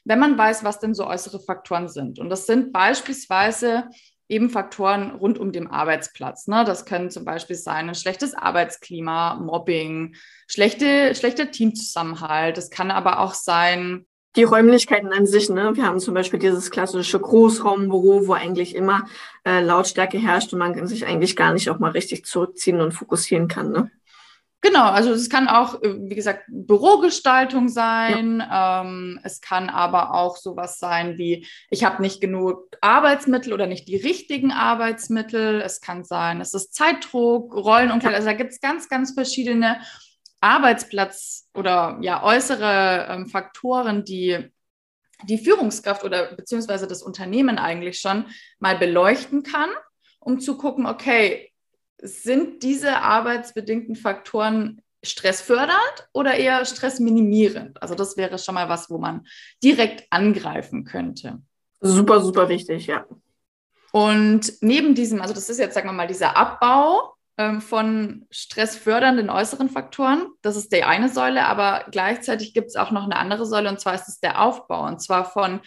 wenn 0.04 0.20
man 0.20 0.38
weiß, 0.38 0.62
was 0.62 0.78
denn 0.78 0.94
so 0.94 1.06
äußere 1.06 1.40
Faktoren 1.40 1.88
sind. 1.88 2.20
Und 2.20 2.30
das 2.30 2.46
sind 2.46 2.72
beispielsweise 2.72 3.88
eben 4.28 4.50
Faktoren 4.50 5.12
rund 5.12 5.38
um 5.38 5.52
den 5.52 5.66
Arbeitsplatz. 5.66 6.46
Ne? 6.46 6.64
Das 6.64 6.84
können 6.84 7.10
zum 7.10 7.24
Beispiel 7.24 7.56
sein 7.56 7.88
ein 7.88 7.94
schlechtes 7.94 8.34
Arbeitsklima, 8.34 9.36
Mobbing, 9.36 10.14
schlechte, 10.46 11.14
schlechter 11.14 11.50
Teamzusammenhalt. 11.50 12.58
Es 12.58 12.70
kann 12.70 12.90
aber 12.90 13.20
auch 13.20 13.34
sein, 13.34 14.06
die 14.38 14.44
Räumlichkeiten 14.44 15.12
an 15.12 15.26
sich, 15.26 15.50
ne? 15.50 15.74
Wir 15.74 15.84
haben 15.84 15.98
zum 15.98 16.14
Beispiel 16.14 16.38
dieses 16.38 16.70
klassische 16.70 17.18
Großraumbüro, 17.18 18.28
wo 18.28 18.32
eigentlich 18.34 18.76
immer 18.76 19.06
äh, 19.44 19.60
Lautstärke 19.60 20.16
herrscht 20.16 20.52
und 20.52 20.60
man 20.60 20.86
sich 20.86 21.04
eigentlich 21.04 21.34
gar 21.34 21.52
nicht 21.52 21.68
auch 21.68 21.80
mal 21.80 21.90
richtig 21.90 22.24
zurückziehen 22.24 22.80
und 22.80 22.92
fokussieren 22.92 23.48
kann, 23.48 23.72
ne? 23.72 23.90
Genau, 24.60 24.86
also 24.86 25.12
es 25.12 25.30
kann 25.30 25.46
auch, 25.46 25.82
äh, 25.82 25.94
wie 25.98 26.14
gesagt, 26.14 26.44
Bürogestaltung 26.48 27.68
sein. 27.68 28.38
Ja. 28.38 28.82
Ähm, 28.82 29.20
es 29.22 29.40
kann 29.40 29.70
aber 29.70 30.14
auch 30.14 30.36
sowas 30.36 30.78
sein 30.78 31.16
wie, 31.16 31.46
ich 31.70 31.84
habe 31.84 32.02
nicht 32.02 32.20
genug 32.20 32.64
Arbeitsmittel 32.80 33.52
oder 33.52 33.66
nicht 33.66 33.86
die 33.88 33.96
richtigen 33.96 34.52
Arbeitsmittel. 34.52 35.60
Es 35.60 35.80
kann 35.80 36.04
sein, 36.04 36.40
es 36.40 36.54
ist 36.54 36.74
Zeitdruck, 36.74 37.54
Rollenumfeld. 37.54 38.12
Ja. 38.12 38.18
Also 38.18 38.28
da 38.28 38.34
gibt 38.34 38.52
es 38.52 38.60
ganz, 38.60 38.88
ganz 38.88 39.14
verschiedene 39.14 39.80
Arbeitsplatz 40.40 41.48
oder 41.54 41.98
ja 42.00 42.22
äußere 42.22 43.06
ähm, 43.10 43.26
Faktoren, 43.26 44.04
die 44.04 44.50
die 45.24 45.38
Führungskraft 45.38 46.04
oder 46.04 46.34
beziehungsweise 46.34 46.86
das 46.86 47.02
Unternehmen 47.02 47.58
eigentlich 47.58 47.98
schon 47.98 48.26
mal 48.60 48.78
beleuchten 48.78 49.42
kann, 49.42 49.70
um 50.20 50.38
zu 50.38 50.56
gucken, 50.56 50.86
okay, 50.86 51.52
sind 52.00 52.62
diese 52.62 52.98
arbeitsbedingten 52.98 53.96
Faktoren 53.96 54.80
stressfördernd 55.02 56.08
oder 56.12 56.34
eher 56.34 56.64
stressminimierend? 56.64 57.82
Also 57.82 57.94
das 57.94 58.16
wäre 58.16 58.38
schon 58.38 58.54
mal 58.54 58.68
was, 58.68 58.90
wo 58.90 58.98
man 58.98 59.26
direkt 59.62 60.06
angreifen 60.10 60.84
könnte. 60.84 61.42
Super, 61.80 62.20
super 62.20 62.48
wichtig, 62.48 62.86
ja. 62.86 63.04
Und 63.90 64.52
neben 64.60 64.94
diesem, 64.94 65.20
also 65.20 65.34
das 65.34 65.48
ist 65.48 65.58
jetzt, 65.58 65.74
sagen 65.74 65.88
wir 65.88 65.92
mal, 65.92 66.06
dieser 66.06 66.36
Abbau 66.36 67.14
von 67.60 68.26
stressfördernden 68.30 69.30
äußeren 69.30 69.70
Faktoren. 69.70 70.26
Das 70.42 70.56
ist 70.56 70.72
die 70.72 70.82
eine 70.82 71.08
Säule, 71.08 71.46
aber 71.46 71.84
gleichzeitig 71.90 72.52
gibt 72.52 72.68
es 72.68 72.76
auch 72.76 72.90
noch 72.90 73.04
eine 73.04 73.16
andere 73.16 73.46
Säule 73.46 73.68
und 73.68 73.80
zwar 73.80 73.94
ist 73.94 74.08
es 74.08 74.20
der 74.20 74.42
Aufbau 74.42 74.86
und 74.86 75.00
zwar 75.00 75.24
von 75.24 75.60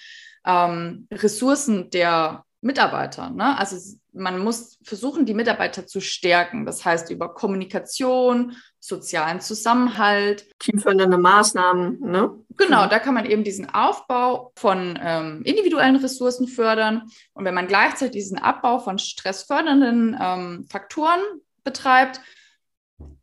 ähm, 0.45 1.07
Ressourcen 1.11 1.89
der 1.89 2.43
Mitarbeiter. 2.61 3.29
Ne? 3.29 3.57
Also 3.57 3.97
man 4.13 4.39
muss 4.39 4.77
versuchen, 4.83 5.25
die 5.25 5.33
Mitarbeiter 5.33 5.87
zu 5.87 5.99
stärken. 5.99 6.65
Das 6.65 6.85
heißt 6.85 7.09
über 7.09 7.33
Kommunikation, 7.33 8.55
sozialen 8.79 9.41
Zusammenhalt. 9.41 10.45
Teamfördernde 10.59 11.17
Maßnahmen. 11.17 11.99
Ne? 12.01 12.31
Genau, 12.57 12.87
da 12.87 12.99
kann 12.99 13.13
man 13.13 13.25
eben 13.25 13.43
diesen 13.43 13.69
Aufbau 13.73 14.51
von 14.55 14.99
ähm, 15.01 15.41
individuellen 15.43 15.95
Ressourcen 15.95 16.47
fördern. 16.47 17.03
Und 17.33 17.45
wenn 17.45 17.55
man 17.55 17.67
gleichzeitig 17.67 18.23
diesen 18.23 18.37
Abbau 18.37 18.79
von 18.79 18.99
stressfördernden 18.99 20.17
ähm, 20.19 20.67
Faktoren 20.69 21.21
betreibt, 21.63 22.21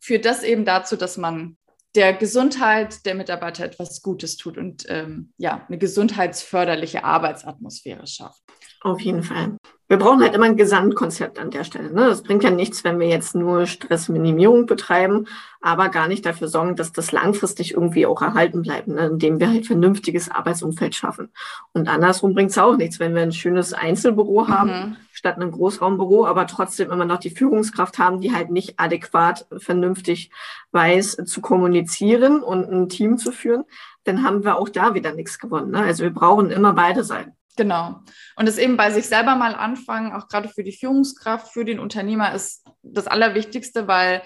führt 0.00 0.24
das 0.24 0.42
eben 0.42 0.64
dazu, 0.64 0.96
dass 0.96 1.16
man 1.16 1.56
der 1.94 2.12
Gesundheit 2.12 3.04
der 3.06 3.14
Mitarbeiter 3.14 3.64
etwas 3.64 4.02
Gutes 4.02 4.36
tut 4.36 4.58
und 4.58 4.84
ähm, 4.88 5.32
ja, 5.36 5.64
eine 5.66 5.78
gesundheitsförderliche 5.78 7.04
Arbeitsatmosphäre 7.04 8.06
schafft. 8.06 8.42
Auf 8.80 9.00
jeden 9.00 9.22
Fall 9.22 9.56
wir 9.88 9.96
brauchen 9.96 10.20
halt 10.20 10.34
immer 10.34 10.44
ein 10.44 10.58
Gesamtkonzept 10.58 11.38
an 11.38 11.50
der 11.50 11.64
Stelle. 11.64 11.90
Ne? 11.90 12.08
Das 12.08 12.22
bringt 12.22 12.44
ja 12.44 12.50
nichts, 12.50 12.84
wenn 12.84 13.00
wir 13.00 13.08
jetzt 13.08 13.34
nur 13.34 13.64
Stressminimierung 13.64 14.66
betreiben, 14.66 15.26
aber 15.62 15.88
gar 15.88 16.08
nicht 16.08 16.26
dafür 16.26 16.48
sorgen, 16.48 16.76
dass 16.76 16.92
das 16.92 17.10
langfristig 17.10 17.72
irgendwie 17.72 18.04
auch 18.04 18.20
erhalten 18.20 18.60
bleibt, 18.60 18.88
ne? 18.88 19.06
indem 19.06 19.40
wir 19.40 19.48
halt 19.48 19.66
vernünftiges 19.66 20.30
Arbeitsumfeld 20.30 20.94
schaffen. 20.94 21.32
Und 21.72 21.88
andersrum 21.88 22.34
bringt 22.34 22.50
es 22.50 22.58
auch 22.58 22.76
nichts, 22.76 23.00
wenn 23.00 23.14
wir 23.14 23.22
ein 23.22 23.32
schönes 23.32 23.72
Einzelbüro 23.72 24.44
mhm. 24.44 24.48
haben, 24.48 24.96
statt 25.10 25.36
einem 25.36 25.52
Großraumbüro, 25.52 26.26
aber 26.26 26.46
trotzdem 26.46 26.90
immer 26.90 27.06
noch 27.06 27.18
die 27.18 27.30
Führungskraft 27.30 27.98
haben, 27.98 28.20
die 28.20 28.34
halt 28.34 28.50
nicht 28.50 28.78
adäquat 28.78 29.46
vernünftig 29.56 30.30
weiß 30.72 31.16
zu 31.24 31.40
kommunizieren 31.40 32.42
und 32.42 32.70
ein 32.70 32.90
Team 32.90 33.16
zu 33.16 33.32
führen, 33.32 33.64
dann 34.04 34.22
haben 34.22 34.44
wir 34.44 34.58
auch 34.58 34.68
da 34.68 34.92
wieder 34.92 35.14
nichts 35.14 35.38
gewonnen. 35.38 35.70
Ne? 35.70 35.78
Also 35.78 36.04
wir 36.04 36.12
brauchen 36.12 36.50
immer 36.50 36.74
beide 36.74 37.04
Seiten. 37.04 37.37
Genau. 37.58 38.02
Und 38.36 38.48
es 38.48 38.56
eben 38.56 38.76
bei 38.76 38.92
sich 38.92 39.08
selber 39.08 39.34
mal 39.34 39.52
anfangen, 39.56 40.12
auch 40.12 40.28
gerade 40.28 40.48
für 40.48 40.62
die 40.62 40.70
Führungskraft, 40.70 41.52
für 41.52 41.64
den 41.64 41.80
Unternehmer, 41.80 42.32
ist 42.32 42.64
das 42.82 43.08
Allerwichtigste, 43.08 43.88
weil 43.88 44.22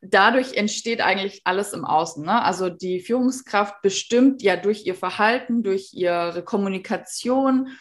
dadurch 0.00 0.54
entsteht 0.54 1.02
eigentlich 1.02 1.42
alles 1.44 1.74
im 1.74 1.84
Außen. 1.84 2.24
Ne? 2.24 2.42
Also 2.42 2.70
die 2.70 3.00
Führungskraft 3.00 3.82
bestimmt 3.82 4.42
ja 4.42 4.56
durch 4.56 4.86
ihr 4.86 4.94
Verhalten, 4.94 5.62
durch 5.62 5.90
ihre 5.92 6.42
Kommunikation, 6.42 7.76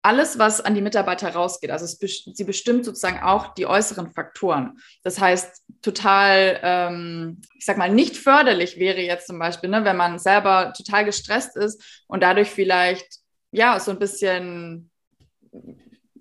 alles, 0.00 0.38
was 0.38 0.62
an 0.62 0.74
die 0.74 0.80
Mitarbeiter 0.80 1.28
rausgeht. 1.28 1.70
Also 1.70 1.84
sie 1.86 2.44
bestimmt 2.44 2.86
sozusagen 2.86 3.22
auch 3.22 3.52
die 3.52 3.66
äußeren 3.66 4.10
Faktoren. 4.12 4.78
Das 5.02 5.20
heißt, 5.20 5.64
total, 5.82 6.58
ähm, 6.62 7.42
ich 7.58 7.66
sag 7.66 7.76
mal, 7.76 7.90
nicht 7.90 8.16
förderlich 8.16 8.78
wäre 8.78 9.02
jetzt 9.02 9.26
zum 9.26 9.38
Beispiel, 9.38 9.68
ne, 9.68 9.84
wenn 9.84 9.98
man 9.98 10.18
selber 10.18 10.72
total 10.74 11.04
gestresst 11.04 11.56
ist 11.58 12.04
und 12.08 12.22
dadurch 12.22 12.48
vielleicht 12.48 13.21
ja, 13.52 13.78
so 13.78 13.92
ein 13.92 13.98
bisschen 13.98 14.90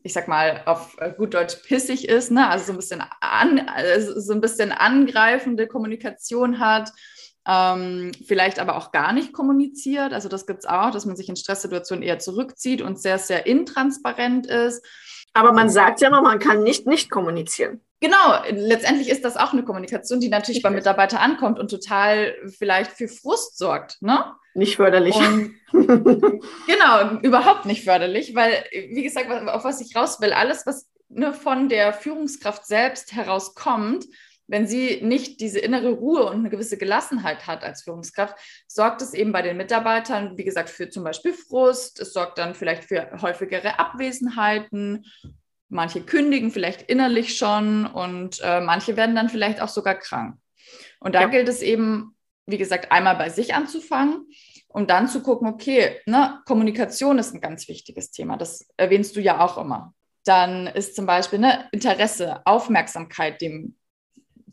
ich 0.03 0.13
sag 0.13 0.27
mal, 0.27 0.63
auf 0.65 0.95
gut 1.17 1.33
Deutsch 1.33 1.55
pissig 1.67 2.07
ist, 2.07 2.31
ne? 2.31 2.49
also 2.49 2.65
so 2.65 2.71
ein 2.73 2.77
bisschen, 2.77 3.03
an, 3.19 3.59
also 3.67 4.19
so 4.19 4.33
ein 4.33 4.41
bisschen 4.41 4.71
angreifende 4.71 5.67
Kommunikation 5.67 6.59
hat, 6.59 6.91
ähm, 7.47 8.11
vielleicht 8.25 8.59
aber 8.59 8.77
auch 8.77 8.91
gar 8.91 9.13
nicht 9.13 9.33
kommuniziert. 9.33 10.13
Also 10.13 10.29
das 10.29 10.45
gibt 10.45 10.59
es 10.59 10.65
auch, 10.65 10.91
dass 10.91 11.05
man 11.05 11.15
sich 11.15 11.29
in 11.29 11.35
Stresssituationen 11.35 12.03
eher 12.03 12.19
zurückzieht 12.19 12.81
und 12.81 12.99
sehr, 12.99 13.17
sehr 13.17 13.45
intransparent 13.45 14.47
ist. 14.47 14.85
Aber 15.33 15.53
man 15.53 15.69
sagt 15.69 16.01
ja 16.01 16.09
immer, 16.09 16.21
man 16.21 16.39
kann 16.39 16.63
nicht 16.63 16.85
nicht 16.85 17.09
kommunizieren. 17.09 17.81
Genau, 17.99 18.41
letztendlich 18.49 19.09
ist 19.09 19.23
das 19.23 19.37
auch 19.37 19.53
eine 19.53 19.63
Kommunikation, 19.63 20.19
die 20.19 20.29
natürlich 20.29 20.61
beim 20.61 20.73
Mitarbeiter 20.73 21.19
ankommt 21.19 21.59
und 21.59 21.69
total 21.69 22.35
vielleicht 22.57 22.91
für 22.91 23.07
Frust 23.07 23.57
sorgt. 23.57 24.01
Ne? 24.01 24.33
Nicht 24.53 24.75
förderlich. 24.75 25.15
Und, 25.15 25.55
genau, 25.71 27.19
überhaupt 27.21 27.65
nicht 27.65 27.83
förderlich, 27.83 28.35
weil, 28.35 28.63
wie 28.71 29.03
gesagt, 29.03 29.29
auf 29.47 29.63
was 29.63 29.81
ich 29.81 29.95
raus 29.95 30.19
will, 30.19 30.33
alles, 30.33 30.65
was 30.65 30.89
ne, 31.09 31.33
von 31.33 31.69
der 31.69 31.93
Führungskraft 31.93 32.65
selbst 32.65 33.13
herauskommt, 33.13 34.05
wenn 34.51 34.67
sie 34.67 34.99
nicht 35.01 35.39
diese 35.39 35.59
innere 35.59 35.91
Ruhe 35.91 36.25
und 36.25 36.39
eine 36.39 36.49
gewisse 36.49 36.77
Gelassenheit 36.77 37.47
hat 37.47 37.63
als 37.63 37.83
Führungskraft, 37.83 38.35
sorgt 38.67 39.01
es 39.01 39.13
eben 39.13 39.31
bei 39.31 39.41
den 39.41 39.55
Mitarbeitern, 39.55 40.37
wie 40.37 40.43
gesagt, 40.43 40.69
für 40.69 40.89
zum 40.89 41.05
Beispiel 41.05 41.33
Frust, 41.33 42.01
es 42.01 42.11
sorgt 42.11 42.37
dann 42.37 42.53
vielleicht 42.53 42.83
für 42.83 43.09
häufigere 43.21 43.79
Abwesenheiten. 43.79 45.05
Manche 45.69 46.01
kündigen 46.01 46.51
vielleicht 46.51 46.81
innerlich 46.81 47.37
schon 47.37 47.85
und 47.85 48.41
äh, 48.43 48.59
manche 48.59 48.97
werden 48.97 49.15
dann 49.15 49.29
vielleicht 49.29 49.61
auch 49.61 49.69
sogar 49.69 49.95
krank. 49.95 50.35
Und 50.99 51.15
da 51.15 51.21
ja. 51.21 51.27
gilt 51.27 51.47
es 51.47 51.61
eben, 51.61 52.17
wie 52.45 52.57
gesagt, 52.57 52.91
einmal 52.91 53.15
bei 53.15 53.29
sich 53.29 53.53
anzufangen 53.53 54.27
und 54.67 54.89
dann 54.89 55.07
zu 55.07 55.21
gucken, 55.21 55.47
okay, 55.47 55.99
ne, 56.05 56.39
Kommunikation 56.45 57.19
ist 57.19 57.33
ein 57.33 57.41
ganz 57.41 57.67
wichtiges 57.67 58.11
Thema. 58.11 58.37
Das 58.37 58.67
erwähnst 58.77 59.15
du 59.15 59.21
ja 59.21 59.43
auch 59.43 59.57
immer. 59.57 59.93
Dann 60.23 60.67
ist 60.67 60.95
zum 60.95 61.05
Beispiel 61.05 61.39
ne, 61.39 61.67
Interesse, 61.71 62.45
Aufmerksamkeit 62.45 63.41
dem 63.41 63.75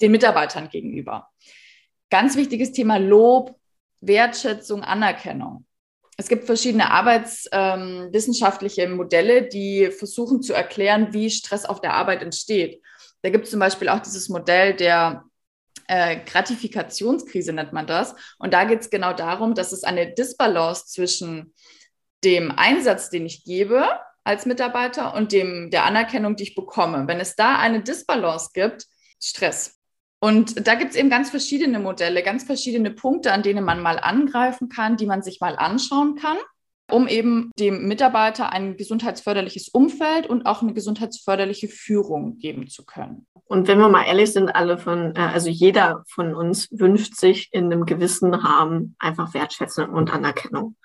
den 0.00 0.12
Mitarbeitern 0.12 0.68
gegenüber. 0.68 1.28
Ganz 2.10 2.36
wichtiges 2.36 2.72
Thema 2.72 2.98
Lob, 2.98 3.56
Wertschätzung, 4.00 4.82
Anerkennung. 4.82 5.66
Es 6.16 6.28
gibt 6.28 6.46
verschiedene 6.46 6.90
arbeitswissenschaftliche 6.90 8.82
ähm, 8.82 8.96
Modelle, 8.96 9.46
die 9.46 9.90
versuchen 9.90 10.42
zu 10.42 10.52
erklären, 10.52 11.12
wie 11.12 11.30
Stress 11.30 11.64
auf 11.64 11.80
der 11.80 11.94
Arbeit 11.94 12.22
entsteht. 12.22 12.82
Da 13.22 13.30
gibt 13.30 13.44
es 13.44 13.50
zum 13.50 13.60
Beispiel 13.60 13.88
auch 13.88 14.00
dieses 14.00 14.28
Modell 14.28 14.74
der 14.74 15.24
äh, 15.88 16.20
Gratifikationskrise, 16.24 17.52
nennt 17.52 17.72
man 17.72 17.86
das. 17.86 18.14
Und 18.38 18.54
da 18.54 18.64
geht 18.64 18.80
es 18.80 18.90
genau 18.90 19.12
darum, 19.12 19.54
dass 19.54 19.72
es 19.72 19.84
eine 19.84 20.12
Disbalance 20.12 20.86
zwischen 20.86 21.54
dem 22.24 22.52
Einsatz, 22.56 23.10
den 23.10 23.26
ich 23.26 23.44
gebe 23.44 23.84
als 24.24 24.46
Mitarbeiter 24.46 25.14
und 25.14 25.32
dem, 25.32 25.70
der 25.70 25.84
Anerkennung, 25.84 26.36
die 26.36 26.44
ich 26.44 26.54
bekomme. 26.54 27.06
Wenn 27.06 27.20
es 27.20 27.34
da 27.34 27.58
eine 27.58 27.82
Disbalance 27.82 28.50
gibt, 28.52 28.86
Stress. 29.20 29.76
Und 30.20 30.66
da 30.66 30.74
gibt 30.74 30.90
es 30.90 30.96
eben 30.96 31.10
ganz 31.10 31.30
verschiedene 31.30 31.78
Modelle, 31.78 32.22
ganz 32.22 32.44
verschiedene 32.44 32.90
Punkte, 32.90 33.32
an 33.32 33.42
denen 33.42 33.64
man 33.64 33.80
mal 33.80 33.98
angreifen 33.98 34.68
kann, 34.68 34.96
die 34.96 35.06
man 35.06 35.22
sich 35.22 35.40
mal 35.40 35.56
anschauen 35.56 36.16
kann, 36.16 36.36
um 36.90 37.06
eben 37.06 37.50
dem 37.58 37.86
Mitarbeiter 37.86 38.52
ein 38.52 38.76
gesundheitsförderliches 38.76 39.68
Umfeld 39.68 40.26
und 40.26 40.46
auch 40.46 40.62
eine 40.62 40.72
gesundheitsförderliche 40.72 41.68
Führung 41.68 42.38
geben 42.38 42.68
zu 42.68 42.84
können. 42.84 43.26
Und 43.46 43.66
wenn 43.66 43.78
wir 43.78 43.88
mal 43.88 44.04
ehrlich 44.04 44.32
sind, 44.32 44.50
alle 44.54 44.78
von, 44.78 45.14
äh, 45.16 45.20
also 45.20 45.48
jeder 45.48 46.04
von 46.08 46.34
uns 46.34 46.68
wünscht 46.70 47.16
sich 47.16 47.48
in 47.52 47.66
einem 47.66 47.86
gewissen 47.86 48.34
Rahmen 48.34 48.94
einfach 48.98 49.32
Wertschätzung 49.34 49.90
und 49.90 50.12
Anerkennung. 50.12 50.76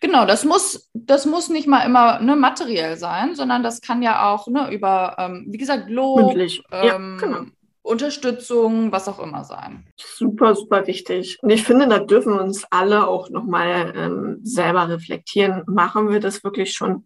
Genau, 0.00 0.26
das 0.26 0.44
muss, 0.44 0.90
das 0.92 1.24
muss 1.24 1.48
nicht 1.48 1.66
mal 1.66 1.86
immer 1.86 2.20
ne, 2.20 2.36
materiell 2.36 2.96
sein, 2.96 3.34
sondern 3.34 3.62
das 3.62 3.80
kann 3.80 4.02
ja 4.02 4.30
auch 4.30 4.48
ne, 4.48 4.70
über, 4.70 5.16
ähm, 5.18 5.46
wie 5.48 5.56
gesagt, 5.56 5.88
Lob, 5.88 6.20
Mündlich. 6.20 6.62
Ähm, 6.70 7.18
ja, 7.18 7.26
genau 7.26 7.46
Unterstützung, 7.82 8.92
was 8.92 9.08
auch 9.08 9.18
immer 9.18 9.44
sein. 9.44 9.86
Super, 9.96 10.54
super 10.54 10.86
wichtig. 10.86 11.38
Und 11.42 11.50
ich 11.50 11.64
finde, 11.64 11.88
da 11.88 11.98
dürfen 11.98 12.38
uns 12.38 12.64
alle 12.70 13.06
auch 13.06 13.30
nochmal 13.30 13.94
ähm, 13.96 14.40
selber 14.42 14.88
reflektieren. 14.88 15.62
Machen 15.66 16.10
wir 16.10 16.20
das 16.20 16.44
wirklich 16.44 16.74
schon? 16.74 17.04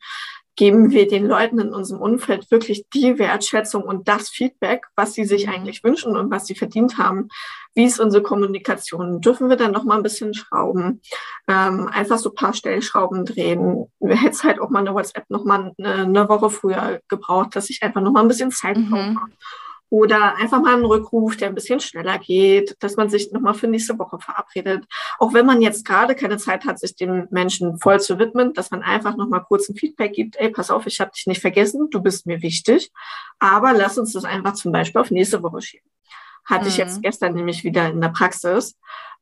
Geben 0.56 0.92
wir 0.92 1.08
den 1.08 1.26
Leuten 1.26 1.58
in 1.58 1.72
unserem 1.72 2.00
Umfeld 2.00 2.48
wirklich 2.52 2.84
die 2.94 3.18
Wertschätzung 3.18 3.82
und 3.82 4.06
das 4.06 4.28
Feedback, 4.28 4.86
was 4.94 5.12
sie 5.12 5.24
sich 5.24 5.48
eigentlich 5.48 5.82
wünschen 5.82 6.16
und 6.16 6.30
was 6.30 6.46
sie 6.46 6.54
verdient 6.54 6.96
haben? 6.96 7.28
Wie 7.74 7.84
ist 7.84 7.98
unsere 7.98 8.22
Kommunikation? 8.22 9.20
Dürfen 9.20 9.48
wir 9.48 9.56
dann 9.56 9.72
noch 9.72 9.82
mal 9.82 9.96
ein 9.96 10.04
bisschen 10.04 10.32
schrauben? 10.32 11.00
Ähm, 11.48 11.88
einfach 11.88 12.18
so 12.18 12.30
ein 12.30 12.36
paar 12.36 12.54
Stellschrauben 12.54 13.24
drehen. 13.24 13.86
Wir 13.98 14.20
hätten 14.20 14.42
halt 14.44 14.60
auch 14.60 14.70
mal 14.70 14.80
eine 14.80 14.94
WhatsApp 14.94 15.28
noch 15.28 15.44
mal 15.44 15.72
eine, 15.76 15.94
eine 16.04 16.28
Woche 16.28 16.50
früher 16.50 17.00
gebraucht, 17.08 17.56
dass 17.56 17.70
ich 17.70 17.82
einfach 17.82 18.00
noch 18.00 18.12
mal 18.12 18.22
ein 18.22 18.28
bisschen 18.28 18.52
Zeit 18.52 18.76
mhm. 18.76 18.90
brauche 18.90 19.30
oder 19.94 20.34
einfach 20.38 20.60
mal 20.60 20.74
einen 20.74 20.84
Rückruf, 20.84 21.36
der 21.36 21.46
ein 21.46 21.54
bisschen 21.54 21.78
schneller 21.78 22.18
geht, 22.18 22.74
dass 22.80 22.96
man 22.96 23.08
sich 23.08 23.30
nochmal 23.30 23.54
für 23.54 23.68
nächste 23.68 23.96
Woche 23.96 24.18
verabredet. 24.18 24.86
Auch 25.20 25.34
wenn 25.34 25.46
man 25.46 25.62
jetzt 25.62 25.84
gerade 25.84 26.16
keine 26.16 26.36
Zeit 26.36 26.64
hat, 26.64 26.80
sich 26.80 26.96
dem 26.96 27.28
Menschen 27.30 27.78
voll 27.78 28.00
zu 28.00 28.18
widmen, 28.18 28.54
dass 28.54 28.72
man 28.72 28.82
einfach 28.82 29.16
nochmal 29.16 29.44
kurz 29.44 29.68
ein 29.68 29.76
Feedback 29.76 30.12
gibt. 30.12 30.34
Ey, 30.34 30.50
pass 30.50 30.72
auf, 30.72 30.88
ich 30.88 30.98
habe 30.98 31.12
dich 31.12 31.28
nicht 31.28 31.40
vergessen, 31.40 31.90
du 31.92 32.02
bist 32.02 32.26
mir 32.26 32.42
wichtig. 32.42 32.90
Aber 33.38 33.72
lass 33.72 33.96
uns 33.96 34.12
das 34.12 34.24
einfach 34.24 34.54
zum 34.54 34.72
Beispiel 34.72 35.00
auf 35.00 35.12
nächste 35.12 35.44
Woche 35.44 35.62
schieben. 35.62 35.88
Hatte 36.44 36.64
mhm. 36.64 36.70
ich 36.70 36.76
jetzt 36.76 37.00
gestern 37.00 37.34
nämlich 37.34 37.62
wieder 37.62 37.88
in 37.88 38.00
der 38.00 38.08
Praxis 38.08 38.76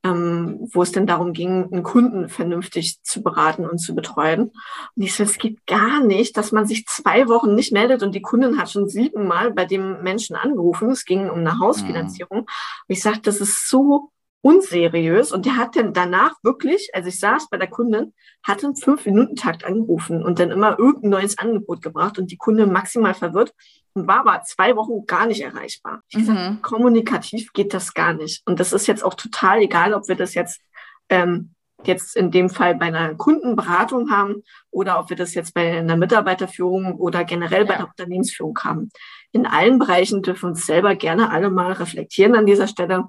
ähm, 0.05 0.69
wo 0.73 0.83
es 0.83 0.93
denn 0.93 1.07
darum 1.07 1.33
ging, 1.33 1.73
einen 1.73 1.83
Kunden 1.83 2.29
vernünftig 2.29 3.03
zu 3.03 3.23
beraten 3.23 3.67
und 3.67 3.79
zu 3.79 3.95
betreuen. 3.95 4.51
Und 4.97 5.03
ich 5.03 5.15
so, 5.15 5.23
es 5.23 5.39
geht 5.39 5.65
gar 5.67 6.05
nicht, 6.05 6.37
dass 6.37 6.53
man 6.53 6.67
sich 6.67 6.87
zwei 6.87 7.29
Wochen 7.29 7.55
nicht 7.55 7.73
meldet 7.73 8.03
und 8.03 8.15
die 8.15 8.23
Kundin 8.23 8.59
hat 8.59 8.71
schon 8.71 8.89
siebenmal 8.89 9.53
bei 9.53 9.65
dem 9.65 10.03
Menschen 10.03 10.37
angerufen. 10.37 10.91
Es 10.91 11.05
ging 11.05 11.31
um 11.31 11.39
eine 11.39 11.59
Hausfinanzierung. 11.59 12.39
Mhm. 12.39 12.45
Und 12.45 12.89
ich 12.89 13.03
sagte, 13.03 13.23
das 13.23 13.41
ist 13.41 13.69
so 13.69 14.11
unseriös. 14.43 15.33
Und 15.33 15.47
der 15.47 15.57
hat 15.57 15.77
dann 15.77 15.93
danach 15.93 16.35
wirklich, 16.43 16.91
also 16.93 17.09
ich 17.09 17.19
saß 17.19 17.49
bei 17.49 17.57
der 17.57 17.69
Kundin, 17.69 18.13
hat 18.43 18.65
einen 18.65 18.77
Fünf-Minuten-Takt 18.77 19.65
angerufen 19.65 20.23
und 20.23 20.41
dann 20.41 20.51
immer 20.51 20.79
irgendein 20.79 21.11
neues 21.11 21.39
Angebot 21.39 21.81
gebracht 21.81 22.19
und 22.19 22.31
die 22.31 22.37
Kundin 22.37 22.73
maximal 22.73 23.15
verwirrt 23.15 23.55
und 23.95 24.07
war 24.07 24.21
aber 24.21 24.43
zwei 24.43 24.77
Wochen 24.77 25.07
gar 25.07 25.27
nicht 25.27 25.43
erreichbar. 25.43 26.03
Ich 26.09 26.19
mhm. 26.19 26.25
Sag, 26.25 26.63
kommunikativ 26.63 27.53
geht 27.53 27.75
das 27.75 27.95
gar 27.95 28.15
nicht. 28.15 28.43
Und 28.47 28.61
das 28.61 28.73
ist 28.73 28.87
jetzt 28.87 29.05
auch 29.05 29.15
total 29.15 29.61
egal, 29.61 29.95
ob 29.95 30.09
wir 30.09 30.17
das 30.17 30.35
jetzt 30.35 30.61
ähm, 31.09 31.55
jetzt 31.85 32.17
in 32.17 32.31
dem 32.31 32.49
Fall 32.49 32.75
bei 32.77 32.87
einer 32.87 33.15
Kundenberatung 33.15 34.11
haben 34.11 34.43
oder 34.71 34.99
ob 34.99 35.11
wir 35.11 35.17
das 35.17 35.35
jetzt 35.35 35.55
bei 35.55 35.79
einer 35.79 35.97
Mitarbeiterführung 35.97 36.95
oder 36.95 37.25
generell 37.25 37.63
ja. 37.63 37.67
bei 37.67 37.77
der 37.77 37.89
Unternehmensführung 37.89 38.59
haben. 38.63 38.91
In 39.33 39.47
allen 39.47 39.79
Bereichen 39.79 40.23
dürfen 40.23 40.43
wir 40.43 40.49
uns 40.51 40.67
selber 40.67 40.95
gerne 40.95 41.31
alle 41.31 41.51
mal 41.51 41.73
reflektieren 41.73 42.35
an 42.35 42.47
dieser 42.47 42.69
Stelle. 42.69 43.09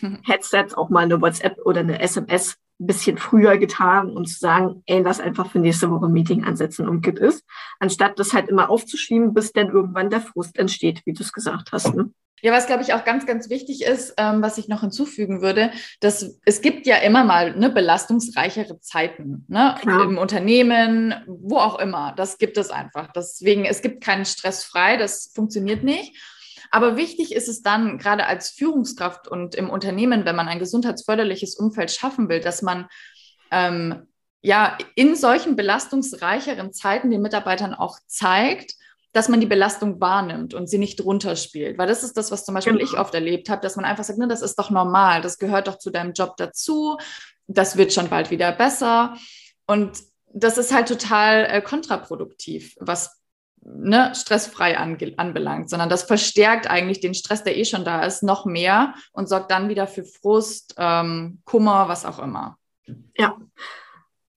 Headsets, 0.24 0.74
auch 0.74 0.90
mal 0.90 1.04
eine 1.04 1.20
WhatsApp 1.20 1.58
oder 1.64 1.80
eine 1.80 2.00
SMS 2.00 2.56
ein 2.80 2.86
bisschen 2.86 3.18
früher 3.18 3.58
getan, 3.58 4.10
um 4.16 4.24
zu 4.24 4.38
sagen, 4.38 4.82
ey, 4.86 5.02
lass 5.02 5.20
einfach 5.20 5.50
für 5.50 5.58
nächste 5.58 5.90
Woche 5.90 6.06
ein 6.06 6.12
Meeting 6.12 6.44
ansetzen 6.44 6.88
und 6.88 7.02
gibt 7.02 7.18
es, 7.18 7.44
anstatt 7.78 8.18
das 8.18 8.32
halt 8.32 8.48
immer 8.48 8.70
aufzuschieben, 8.70 9.34
bis 9.34 9.52
dann 9.52 9.68
irgendwann 9.68 10.10
der 10.10 10.20
Frust 10.20 10.58
entsteht, 10.58 11.02
wie 11.04 11.12
du 11.12 11.22
es 11.22 11.32
gesagt 11.32 11.72
hast. 11.72 11.94
Ne? 11.94 12.10
Ja, 12.42 12.52
was 12.52 12.66
glaube 12.66 12.82
ich 12.82 12.94
auch 12.94 13.04
ganz, 13.04 13.26
ganz 13.26 13.50
wichtig 13.50 13.84
ist, 13.84 14.14
ähm, 14.16 14.40
was 14.40 14.56
ich 14.56 14.66
noch 14.66 14.80
hinzufügen 14.80 15.42
würde, 15.42 15.72
dass 16.00 16.38
es 16.46 16.62
gibt 16.62 16.86
ja 16.86 16.96
immer 16.96 17.22
mal 17.22 17.54
ne, 17.56 17.68
belastungsreichere 17.68 18.80
Zeiten 18.80 19.44
ne, 19.48 19.74
im 19.84 20.16
Unternehmen, 20.16 21.14
wo 21.26 21.58
auch 21.58 21.78
immer. 21.78 22.14
Das 22.16 22.38
gibt 22.38 22.56
es 22.56 22.70
einfach. 22.70 23.12
Deswegen, 23.12 23.66
es 23.66 23.82
gibt 23.82 24.02
keinen 24.02 24.24
Stress 24.24 24.64
frei, 24.64 24.96
das 24.96 25.30
funktioniert 25.34 25.84
nicht. 25.84 26.16
Aber 26.70 26.96
wichtig 26.96 27.34
ist 27.34 27.48
es 27.48 27.62
dann, 27.62 27.98
gerade 27.98 28.26
als 28.26 28.50
Führungskraft 28.50 29.26
und 29.28 29.54
im 29.54 29.68
Unternehmen, 29.70 30.24
wenn 30.24 30.36
man 30.36 30.48
ein 30.48 30.60
gesundheitsförderliches 30.60 31.56
Umfeld 31.56 31.90
schaffen 31.90 32.28
will, 32.28 32.40
dass 32.40 32.62
man 32.62 32.86
ähm, 33.50 34.06
ja 34.40 34.78
in 34.94 35.16
solchen 35.16 35.56
belastungsreicheren 35.56 36.72
Zeiten 36.72 37.10
den 37.10 37.22
Mitarbeitern 37.22 37.74
auch 37.74 37.98
zeigt, 38.06 38.74
dass 39.12 39.28
man 39.28 39.40
die 39.40 39.46
Belastung 39.46 40.00
wahrnimmt 40.00 40.54
und 40.54 40.68
sie 40.68 40.78
nicht 40.78 41.04
runterspielt. 41.04 41.78
Weil 41.78 41.88
das 41.88 42.04
ist 42.04 42.16
das, 42.16 42.30
was 42.30 42.44
zum 42.44 42.54
Beispiel 42.54 42.74
genau. 42.74 42.84
ich 42.84 42.96
oft 42.96 43.12
erlebt 43.14 43.48
habe, 43.48 43.60
dass 43.60 43.74
man 43.74 43.84
einfach 43.84 44.04
sagt, 44.04 44.20
ne, 44.20 44.28
das 44.28 44.42
ist 44.42 44.56
doch 44.56 44.70
normal, 44.70 45.20
das 45.20 45.38
gehört 45.38 45.66
doch 45.66 45.78
zu 45.78 45.90
deinem 45.90 46.12
Job 46.12 46.36
dazu, 46.36 46.96
das 47.48 47.76
wird 47.76 47.92
schon 47.92 48.08
bald 48.08 48.30
wieder 48.30 48.52
besser. 48.52 49.16
Und 49.66 49.98
das 50.32 50.58
ist 50.58 50.72
halt 50.72 50.86
total 50.86 51.44
äh, 51.46 51.60
kontraproduktiv, 51.60 52.76
was 52.78 53.19
ne, 53.62 54.12
stressfrei 54.14 54.78
ange 54.78 55.14
anbelangt, 55.16 55.70
sondern 55.70 55.88
das 55.88 56.02
verstärkt 56.02 56.68
eigentlich 56.68 57.00
den 57.00 57.14
Stress, 57.14 57.44
der 57.44 57.56
eh 57.56 57.64
schon 57.64 57.84
da 57.84 58.04
ist, 58.04 58.22
noch 58.22 58.46
mehr 58.46 58.94
und 59.12 59.28
sorgt 59.28 59.50
dann 59.50 59.68
wieder 59.68 59.86
für 59.86 60.04
Frust, 60.04 60.74
ähm, 60.78 61.40
Kummer, 61.44 61.88
was 61.88 62.04
auch 62.04 62.18
immer. 62.18 62.56
Ja. 63.16 63.36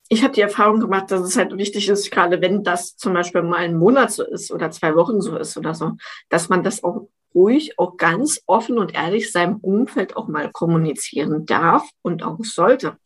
Ich 0.09 0.23
habe 0.23 0.33
die 0.33 0.41
Erfahrung 0.41 0.79
gemacht, 0.79 1.09
dass 1.09 1.21
es 1.21 1.37
halt 1.37 1.57
wichtig 1.57 1.89
ist, 1.89 2.11
gerade 2.11 2.39
wenn 2.41 2.63
das 2.63 2.97
zum 2.97 3.13
Beispiel 3.13 3.41
mal 3.41 3.57
einen 3.57 3.77
Monat 3.77 4.11
so 4.11 4.23
ist 4.23 4.51
oder 4.51 4.69
zwei 4.69 4.95
Wochen 4.95 5.21
so 5.21 5.37
ist 5.37 5.57
oder 5.57 5.73
so, 5.73 5.93
dass 6.29 6.49
man 6.49 6.61
das 6.61 6.83
auch 6.83 7.07
ruhig 7.33 7.79
auch 7.79 7.97
ganz 7.97 8.41
offen 8.45 8.77
und 8.77 8.93
ehrlich 8.93 9.31
seinem 9.31 9.57
Umfeld 9.57 10.15
auch 10.15 10.27
mal 10.27 10.51
kommunizieren 10.51 11.45
darf 11.47 11.89
und 12.01 12.21
auch 12.21 12.37
sollte. 12.41 12.97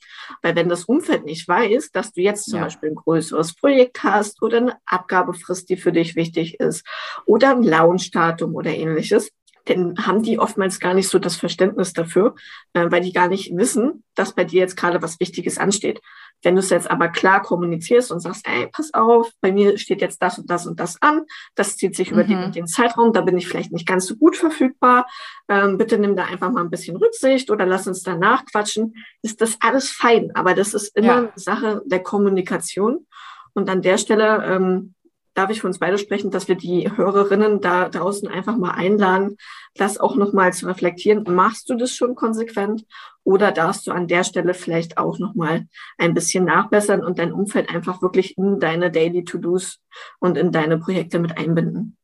Weil 0.41 0.55
wenn 0.55 0.69
das 0.69 0.85
Umfeld 0.85 1.25
nicht 1.25 1.47
weiß, 1.47 1.91
dass 1.91 2.13
du 2.13 2.21
jetzt 2.21 2.45
zum 2.45 2.59
ja. 2.59 2.65
Beispiel 2.65 2.89
ein 2.89 2.95
größeres 2.95 3.55
Projekt 3.55 4.03
hast 4.03 4.41
oder 4.41 4.57
eine 4.57 4.77
Abgabefrist, 4.85 5.69
die 5.69 5.77
für 5.77 5.91
dich 5.91 6.15
wichtig 6.15 6.59
ist 6.59 6.85
oder 7.25 7.51
ein 7.51 7.63
Launchdatum 7.63 8.55
oder 8.55 8.71
ähnliches, 8.71 9.31
dann 9.69 9.95
haben 10.05 10.23
die 10.23 10.39
oftmals 10.39 10.79
gar 10.79 10.93
nicht 10.93 11.09
so 11.09 11.19
das 11.19 11.35
Verständnis 11.35 11.93
dafür, 11.93 12.35
äh, 12.73 12.85
weil 12.89 13.01
die 13.01 13.13
gar 13.13 13.27
nicht 13.27 13.55
wissen, 13.55 14.03
dass 14.15 14.33
bei 14.33 14.43
dir 14.43 14.61
jetzt 14.61 14.77
gerade 14.77 15.01
was 15.01 15.19
Wichtiges 15.19 15.57
ansteht. 15.57 16.01
Wenn 16.43 16.55
du 16.55 16.59
es 16.59 16.69
jetzt 16.69 16.89
aber 16.89 17.07
klar 17.09 17.41
kommunizierst 17.41 18.11
und 18.11 18.19
sagst, 18.19 18.47
ey, 18.47 18.67
pass 18.71 18.93
auf, 18.93 19.31
bei 19.41 19.51
mir 19.51 19.77
steht 19.77 20.01
jetzt 20.01 20.21
das 20.21 20.37
und 20.37 20.49
das 20.49 20.67
und 20.67 20.79
das 20.79 21.01
an, 21.01 21.23
das 21.55 21.77
zieht 21.77 21.95
sich 21.95 22.11
über 22.11 22.23
mhm. 22.23 22.27
den 22.27 22.51
den 22.51 22.67
Zeitraum, 22.67 23.13
da 23.13 23.21
bin 23.21 23.37
ich 23.37 23.47
vielleicht 23.47 23.71
nicht 23.71 23.87
ganz 23.87 24.05
so 24.07 24.15
gut 24.15 24.35
verfügbar, 24.35 25.05
ähm, 25.47 25.77
bitte 25.77 25.97
nimm 25.97 26.15
da 26.15 26.25
einfach 26.25 26.51
mal 26.51 26.61
ein 26.61 26.69
bisschen 26.69 26.97
Rücksicht 26.97 27.49
oder 27.51 27.65
lass 27.65 27.87
uns 27.87 28.03
danach 28.03 28.45
quatschen, 28.45 28.95
ist 29.21 29.41
das 29.41 29.57
alles 29.61 29.89
fein. 29.89 30.31
Aber 30.35 30.53
das 30.53 30.73
ist 30.73 30.95
immer 30.95 31.23
ja. 31.23 31.31
Sache 31.35 31.81
der 31.85 32.03
Kommunikation. 32.03 33.05
Und 33.53 33.69
an 33.69 33.81
der 33.81 33.97
Stelle 33.97 34.43
ähm, 34.45 34.93
darf 35.37 35.51
ich 35.51 35.61
für 35.61 35.67
uns 35.67 35.77
beide 35.77 35.97
sprechen, 35.97 36.31
dass 36.31 36.47
wir 36.47 36.55
die 36.55 36.89
Hörerinnen 36.95 37.61
da 37.61 37.89
draußen 37.89 38.27
einfach 38.27 38.57
mal 38.57 38.71
einladen, 38.71 39.37
das 39.75 39.99
auch 39.99 40.15
nochmal 40.15 40.51
zu 40.53 40.65
reflektieren. 40.65 41.23
Machst 41.27 41.69
du 41.69 41.75
das 41.75 41.91
schon 41.91 42.15
konsequent 42.15 42.85
oder 43.23 43.51
darfst 43.51 43.85
du 43.85 43.91
an 43.91 44.07
der 44.07 44.23
Stelle 44.23 44.55
vielleicht 44.55 44.97
auch 44.97 45.19
nochmal 45.19 45.67
ein 45.97 46.15
bisschen 46.15 46.45
nachbessern 46.45 47.03
und 47.03 47.19
dein 47.19 47.31
Umfeld 47.31 47.69
einfach 47.69 48.01
wirklich 48.01 48.37
in 48.37 48.59
deine 48.59 48.89
Daily 48.89 49.23
To-Dos 49.25 49.79
und 50.19 50.37
in 50.37 50.51
deine 50.51 50.79
Projekte 50.79 51.19
mit 51.19 51.37
einbinden? 51.37 51.96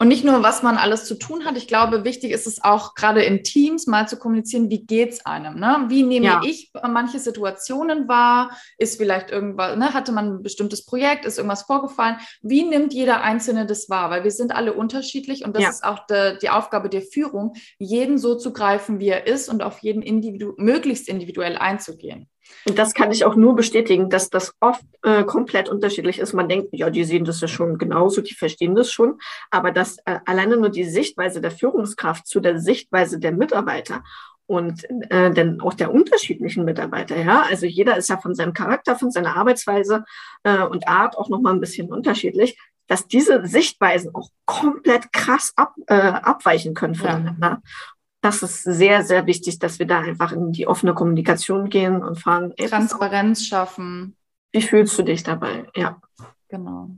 Und 0.00 0.06
nicht 0.06 0.24
nur, 0.24 0.44
was 0.44 0.62
man 0.62 0.76
alles 0.76 1.06
zu 1.06 1.16
tun 1.16 1.44
hat. 1.44 1.56
Ich 1.56 1.66
glaube, 1.66 2.04
wichtig 2.04 2.30
ist 2.30 2.46
es 2.46 2.62
auch 2.62 2.94
gerade 2.94 3.24
in 3.24 3.42
Teams 3.42 3.88
mal 3.88 4.06
zu 4.06 4.16
kommunizieren, 4.16 4.70
wie 4.70 4.86
geht 4.86 5.10
es 5.10 5.26
einem? 5.26 5.58
Ne? 5.58 5.86
Wie 5.88 6.04
nehme 6.04 6.26
ja. 6.26 6.40
ich 6.44 6.70
manche 6.88 7.18
Situationen 7.18 8.06
wahr? 8.06 8.56
Ist 8.76 8.98
vielleicht 8.98 9.32
irgendwas, 9.32 9.76
ne? 9.76 9.92
hatte 9.94 10.12
man 10.12 10.36
ein 10.36 10.42
bestimmtes 10.44 10.84
Projekt, 10.84 11.24
ist 11.24 11.38
irgendwas 11.38 11.62
vorgefallen? 11.62 12.18
Wie 12.42 12.62
nimmt 12.62 12.94
jeder 12.94 13.22
Einzelne 13.22 13.66
das 13.66 13.90
wahr? 13.90 14.10
Weil 14.10 14.22
wir 14.22 14.30
sind 14.30 14.54
alle 14.54 14.72
unterschiedlich 14.72 15.44
und 15.44 15.56
das 15.56 15.62
ja. 15.64 15.70
ist 15.70 15.82
auch 15.82 16.06
de, 16.06 16.38
die 16.38 16.50
Aufgabe 16.50 16.88
der 16.88 17.02
Führung, 17.02 17.54
jeden 17.80 18.18
so 18.18 18.36
zu 18.36 18.52
greifen, 18.52 19.00
wie 19.00 19.08
er 19.08 19.26
ist 19.26 19.48
und 19.48 19.64
auf 19.64 19.80
jeden 19.80 20.02
individu 20.02 20.54
möglichst 20.58 21.08
individuell 21.08 21.56
einzugehen. 21.56 22.28
Und 22.66 22.78
das 22.78 22.94
kann 22.94 23.10
ich 23.10 23.24
auch 23.24 23.34
nur 23.34 23.56
bestätigen, 23.56 24.10
dass 24.10 24.30
das 24.30 24.54
oft 24.60 24.84
äh, 25.02 25.24
komplett 25.24 25.68
unterschiedlich 25.68 26.18
ist. 26.18 26.34
Man 26.34 26.48
denkt, 26.48 26.68
ja, 26.72 26.90
die 26.90 27.04
sehen 27.04 27.24
das 27.24 27.40
ja 27.40 27.48
schon 27.48 27.78
genauso, 27.78 28.20
die 28.20 28.34
verstehen 28.34 28.74
das 28.74 28.90
schon. 28.92 29.18
Aber 29.50 29.70
dass 29.70 29.98
äh, 30.04 30.18
alleine 30.26 30.56
nur 30.56 30.68
die 30.68 30.84
Sichtweise 30.84 31.40
der 31.40 31.50
Führungskraft 31.50 32.26
zu 32.26 32.40
der 32.40 32.58
Sichtweise 32.58 33.18
der 33.18 33.32
Mitarbeiter 33.32 34.02
und 34.46 34.84
äh, 35.10 35.30
denn 35.30 35.60
auch 35.60 35.74
der 35.74 35.92
unterschiedlichen 35.92 36.64
Mitarbeiter, 36.64 37.16
ja, 37.16 37.42
also 37.42 37.66
jeder 37.66 37.96
ist 37.98 38.08
ja 38.08 38.16
von 38.16 38.34
seinem 38.34 38.54
Charakter, 38.54 38.96
von 38.96 39.10
seiner 39.10 39.36
Arbeitsweise 39.36 40.04
äh, 40.42 40.62
und 40.62 40.88
Art 40.88 41.18
auch 41.18 41.28
nochmal 41.28 41.52
ein 41.52 41.60
bisschen 41.60 41.92
unterschiedlich, 41.92 42.58
dass 42.86 43.06
diese 43.06 43.46
Sichtweisen 43.46 44.14
auch 44.14 44.30
komplett 44.46 45.12
krass 45.12 45.52
ab, 45.56 45.74
äh, 45.86 45.94
abweichen 45.94 46.72
können 46.72 46.94
voneinander. 46.94 47.60
Ja 47.62 47.72
das 48.20 48.42
ist 48.42 48.62
sehr, 48.62 49.04
sehr 49.04 49.26
wichtig, 49.26 49.58
dass 49.58 49.78
wir 49.78 49.86
da 49.86 50.00
einfach 50.00 50.32
in 50.32 50.52
die 50.52 50.66
offene 50.66 50.94
Kommunikation 50.94 51.68
gehen 51.68 52.02
und 52.02 52.18
fragen. 52.18 52.52
Ey, 52.56 52.68
Transparenz 52.68 53.44
schaffen. 53.44 54.16
Wie 54.52 54.62
fühlst 54.62 54.98
du 54.98 55.02
dich 55.02 55.22
dabei? 55.22 55.66
Ja. 55.74 56.00
Genau. 56.48 56.90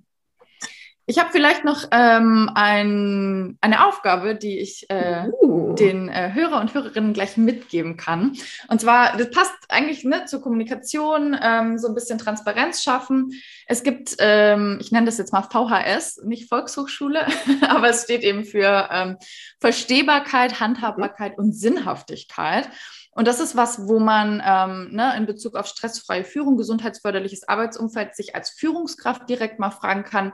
Ich 1.10 1.18
habe 1.18 1.30
vielleicht 1.32 1.64
noch 1.64 1.88
ähm, 1.90 2.48
ein, 2.54 3.58
eine 3.60 3.84
Aufgabe, 3.84 4.36
die 4.36 4.60
ich 4.60 4.88
äh, 4.90 5.26
uh. 5.42 5.74
den 5.74 6.08
äh, 6.08 6.30
Hörer 6.32 6.60
und 6.60 6.72
Hörerinnen 6.72 7.14
gleich 7.14 7.36
mitgeben 7.36 7.96
kann. 7.96 8.36
Und 8.68 8.80
zwar, 8.80 9.16
das 9.16 9.28
passt 9.32 9.56
eigentlich 9.70 10.04
ne, 10.04 10.26
zur 10.26 10.40
Kommunikation, 10.40 11.36
ähm, 11.42 11.78
so 11.78 11.88
ein 11.88 11.96
bisschen 11.96 12.18
Transparenz 12.18 12.84
schaffen. 12.84 13.32
Es 13.66 13.82
gibt, 13.82 14.18
ähm, 14.20 14.78
ich 14.80 14.92
nenne 14.92 15.06
das 15.06 15.18
jetzt 15.18 15.32
mal 15.32 15.42
VHS, 15.42 16.22
nicht 16.22 16.48
Volkshochschule, 16.48 17.26
aber 17.68 17.88
es 17.88 18.04
steht 18.04 18.22
eben 18.22 18.44
für 18.44 18.88
ähm, 18.92 19.16
Verstehbarkeit, 19.58 20.60
Handhabbarkeit 20.60 21.38
und 21.38 21.56
Sinnhaftigkeit. 21.56 22.70
Und 23.10 23.26
das 23.26 23.40
ist 23.40 23.56
was, 23.56 23.88
wo 23.88 23.98
man 23.98 24.40
ähm, 24.46 24.94
ne, 24.94 25.16
in 25.16 25.26
Bezug 25.26 25.56
auf 25.56 25.66
stressfreie 25.66 26.22
Führung, 26.22 26.56
gesundheitsförderliches 26.56 27.48
Arbeitsumfeld 27.48 28.14
sich 28.14 28.36
als 28.36 28.50
Führungskraft 28.50 29.28
direkt 29.28 29.58
mal 29.58 29.72
fragen 29.72 30.04
kann, 30.04 30.32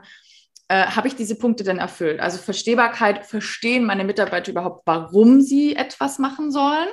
äh, 0.69 0.87
habe 0.87 1.07
ich 1.07 1.15
diese 1.15 1.37
Punkte 1.37 1.63
denn 1.63 1.79
erfüllt? 1.79 2.19
Also 2.19 2.37
Verstehbarkeit, 2.37 3.25
verstehen 3.25 3.85
meine 3.85 4.03
Mitarbeiter 4.03 4.51
überhaupt, 4.51 4.81
warum 4.85 5.41
sie 5.41 5.75
etwas 5.75 6.19
machen 6.19 6.51
sollen? 6.51 6.87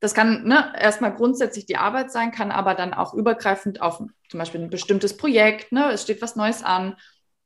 Das 0.00 0.14
kann 0.14 0.44
ne, 0.44 0.72
erstmal 0.78 1.14
grundsätzlich 1.14 1.66
die 1.66 1.76
Arbeit 1.76 2.12
sein, 2.12 2.30
kann 2.30 2.50
aber 2.50 2.74
dann 2.74 2.92
auch 2.92 3.14
übergreifend 3.14 3.80
auf 3.80 4.02
zum 4.28 4.38
Beispiel 4.38 4.60
ein 4.60 4.70
bestimmtes 4.70 5.16
Projekt, 5.16 5.72
ne, 5.72 5.92
es 5.92 6.02
steht 6.02 6.20
was 6.20 6.36
Neues 6.36 6.62
an. 6.62 6.96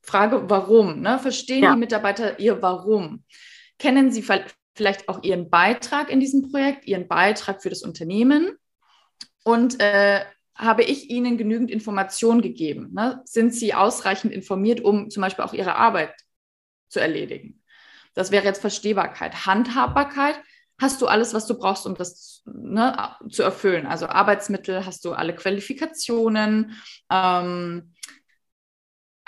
Frage, 0.02 0.48
warum? 0.48 1.00
Ne? 1.00 1.18
Verstehen 1.18 1.62
ja. 1.62 1.72
die 1.74 1.78
Mitarbeiter 1.78 2.38
ihr 2.40 2.62
Warum? 2.62 3.24
Kennen 3.78 4.10
sie 4.10 4.24
vielleicht 4.74 5.08
auch 5.08 5.22
ihren 5.22 5.50
Beitrag 5.50 6.10
in 6.10 6.20
diesem 6.20 6.50
Projekt, 6.50 6.86
ihren 6.86 7.06
Beitrag 7.06 7.62
für 7.62 7.70
das 7.70 7.82
Unternehmen? 7.82 8.56
Und 9.44 9.80
äh, 9.80 10.24
habe 10.60 10.82
ich 10.82 11.10
Ihnen 11.10 11.38
genügend 11.38 11.70
Informationen 11.70 12.42
gegeben? 12.42 12.90
Ne? 12.92 13.22
Sind 13.24 13.54
Sie 13.54 13.74
ausreichend 13.74 14.32
informiert, 14.32 14.80
um 14.80 15.10
zum 15.10 15.22
Beispiel 15.22 15.44
auch 15.44 15.54
Ihre 15.54 15.76
Arbeit 15.76 16.14
zu 16.88 17.00
erledigen? 17.00 17.62
Das 18.14 18.30
wäre 18.30 18.44
jetzt 18.44 18.60
Verstehbarkeit. 18.60 19.46
Handhabbarkeit, 19.46 20.40
hast 20.78 21.00
du 21.00 21.06
alles, 21.06 21.32
was 21.32 21.46
du 21.46 21.58
brauchst, 21.58 21.86
um 21.86 21.94
das 21.94 22.42
ne, 22.44 23.16
zu 23.30 23.42
erfüllen? 23.42 23.86
Also 23.86 24.06
Arbeitsmittel, 24.06 24.84
hast 24.84 25.04
du 25.04 25.12
alle 25.12 25.34
Qualifikationen? 25.34 26.76
Ähm, 27.10 27.94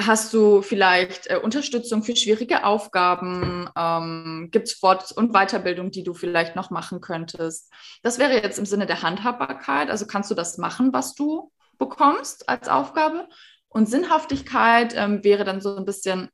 Hast 0.00 0.33
du 0.33 0.62
vielleicht 0.62 1.28
äh, 1.28 1.37
Unterstützung 1.37 2.02
für 2.02 2.16
schwierige 2.16 2.64
Aufgaben? 2.64 3.68
Ähm, 3.76 4.48
Gibt 4.50 4.68
es 4.68 4.74
Fort- 4.74 5.12
und 5.12 5.33
Weiterbildung, 5.33 5.90
die 5.90 6.02
du 6.02 6.14
vielleicht 6.14 6.57
noch 6.57 6.70
machen 6.70 7.00
könntest? 7.00 7.72
Das 8.02 8.18
wäre 8.18 8.42
jetzt 8.42 8.59
im 8.59 8.66
Sinne 8.66 8.87
der 8.87 9.02
Handhabbarkeit. 9.02 9.90
Also 9.90 10.07
kannst 10.07 10.31
du 10.31 10.35
das 10.35 10.59
machen, 10.59 10.92
was 10.92 11.14
du 11.14 11.52
bekommst 11.78 12.48
als 12.48 12.68
Aufgabe? 12.68 13.28
Und 13.68 13.88
Sinnhaftigkeit 13.88 14.94
ähm, 14.96 15.22
wäre 15.24 15.44
dann 15.44 15.61
so 15.61 15.76
ein 15.76 15.85
bisschen, 15.85 16.31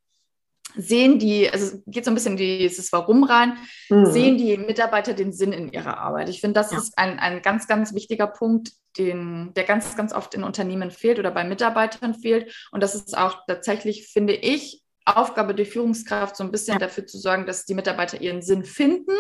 sehen 0.77 1.19
die, 1.19 1.51
also 1.51 1.77
es 1.77 1.83
geht 1.87 2.05
so 2.05 2.11
ein 2.11 2.15
bisschen 2.15 2.39
in 2.39 2.59
dieses 2.59 2.93
Warum 2.93 3.25
rein, 3.25 3.57
mhm. 3.89 4.07
sehen 4.07 4.39
die 4.39 4.57
Mitarbeiter 4.57 5.15
den 5.15 5.33
Sinn 5.33 5.53
in 5.53 5.73
ihrer 5.73 5.99
Arbeit. 5.99 6.29
Ich 6.29 6.41
finde, 6.41 6.61
das 6.61 6.73
ja. 6.73 6.79
ist 6.79 6.97
ein, 6.97 7.19
ein 7.19 7.43
ganz, 7.43 7.67
ganz 7.67 7.95
wichtiger 7.95 8.27
Punkt, 8.27 8.73
den, 8.97 9.53
der 9.55 9.65
ganz, 9.65 9.97
ganz 9.97 10.13
oft 10.13 10.35
in 10.35 10.45
Unternehmen 10.45 10.91
fehlt 10.91 11.19
oder 11.19 11.31
bei 11.31 11.45
Mitarbeitern 11.45 12.15
fehlt. 12.15 12.53
Und 12.73 12.83
das 12.83 12.95
ist 12.95 13.17
auch 13.17 13.39
tatsächlich, 13.47 14.09
finde 14.09 14.35
ich, 14.35 14.83
Aufgabe 15.05 15.55
der 15.55 15.67
Führungskraft, 15.67 16.37
so 16.37 16.45
ein 16.45 16.51
bisschen 16.51 16.75
ja. 16.75 16.79
dafür 16.81 17.07
zu 17.07 17.19
sorgen, 17.19 17.47
dass 17.47 17.65
die 17.65 17.75
Mitarbeiter 17.75 18.21
ihren 18.21 18.43
Sinn 18.43 18.65
finden 18.65 19.17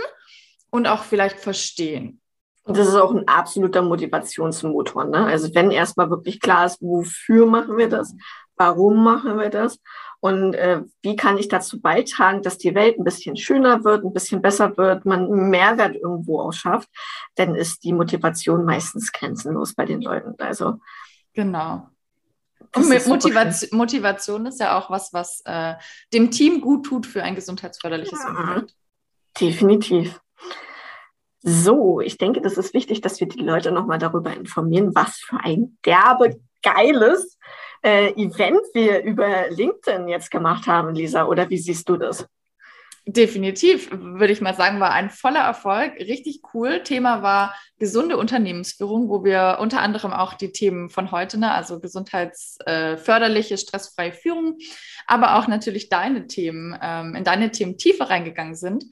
und 0.70 0.87
auch 0.87 1.02
vielleicht 1.02 1.40
verstehen. 1.40 2.20
Und 2.64 2.76
das 2.76 2.88
ist 2.88 2.96
auch 2.96 3.14
ein 3.14 3.26
absoluter 3.26 3.80
Motivationsmotor. 3.80 5.04
Ne? 5.04 5.24
Also 5.24 5.54
wenn 5.54 5.70
erstmal 5.70 6.11
wirklich 6.11 6.38
klar 6.38 6.66
ist, 6.66 6.82
wofür 6.82 7.46
machen 7.46 7.78
wir 7.78 7.88
das, 7.88 8.14
warum 8.56 9.02
machen 9.02 9.38
wir 9.38 9.48
das 9.48 9.78
und 10.20 10.54
äh, 10.54 10.83
wie 11.02 11.16
kann 11.16 11.38
ich 11.38 11.48
dazu 11.48 11.81
beitragen, 11.81 12.42
dass 12.42 12.59
die 12.59 12.74
Welt 12.74 12.98
ein 12.98 13.04
bisschen 13.04 13.37
schöner 13.37 13.85
wird, 13.85 14.04
ein 14.04 14.12
bisschen 14.12 14.42
besser 14.42 14.76
wird, 14.76 15.04
man 15.04 15.24
einen 15.26 15.50
Mehrwert 15.50 15.94
irgendwo 15.94 16.40
auch 16.40 16.52
schafft, 16.52 16.88
dann 17.37 17.54
ist 17.54 17.85
die 17.85 17.92
Motivation 17.92 18.64
meistens 18.64 19.12
grenzenlos 19.12 19.74
bei 19.74 19.85
den 19.85 20.02
Leuten. 20.02 20.35
Also 20.38 20.81
genau. 21.35 21.88
Und 22.74 23.07
Motivation, 23.07 23.78
Motivation 23.78 24.46
ist 24.46 24.61
ja 24.61 24.78
auch 24.78 24.90
was, 24.90 25.12
was 25.12 25.40
äh, 25.44 25.74
dem 26.12 26.31
Team 26.31 26.61
gut 26.61 26.85
tut 26.87 27.07
für 27.07 27.22
ein 27.22 27.35
gesundheitsförderliches 27.35 28.18
ja, 28.22 28.31
Umfeld. 28.31 28.74
Definitiv. 29.40 30.20
So, 31.40 32.00
ich 32.00 32.18
denke, 32.18 32.40
das 32.40 32.59
ist 32.59 32.74
wichtig, 32.74 33.00
dass 33.00 33.20
wir 33.20 33.28
die 33.28 33.42
Leute 33.42 33.70
nochmal 33.70 33.98
darüber 33.98 34.35
informieren, 34.35 34.94
was 34.94 35.16
für 35.16 35.38
ein 35.40 35.78
derbe, 35.85 36.40
geiles 36.62 37.38
äh, 37.88 38.11
Event 38.11 38.61
wir 38.74 39.03
über 39.03 39.48
LinkedIn 39.51 40.09
jetzt 40.09 40.31
gemacht 40.31 40.66
haben, 40.66 40.94
Lisa. 40.94 41.24
Oder 41.24 41.48
wie 41.48 41.59
siehst 41.59 41.88
du 41.88 41.96
das? 41.96 42.27
Definitiv, 43.07 43.90
würde 43.90 44.35
ich 44.35 44.42
mal 44.42 44.55
sagen, 44.55 44.81
war 44.81 44.92
ein 44.92 45.09
voller 45.09 45.40
Erfolg. 45.40 45.94
Richtig 45.98 46.42
cool. 46.53 46.83
Thema 46.83 47.22
war 47.22 47.55
gesunde 47.79 48.18
Unternehmensführung, 48.18 49.09
wo 49.09 49.24
wir 49.24 49.57
unter 49.61 49.81
anderem 49.81 50.12
auch 50.12 50.35
die 50.35 50.53
Themen 50.53 50.90
von 50.90 51.11
heute, 51.11 51.38
ne, 51.38 51.51
also 51.53 51.81
gesundheitsförderliche, 51.81 53.57
stressfreie 53.57 54.12
Führung, 54.12 54.59
aber 55.07 55.37
auch 55.37 55.48
natürlich 55.48 55.88
deine 55.88 56.27
Themen, 56.27 56.79
ähm, 56.83 57.14
in 57.14 57.24
deine 57.24 57.51
Themen 57.51 57.79
tiefer 57.79 58.11
reingegangen 58.11 58.57
sind. 58.57 58.85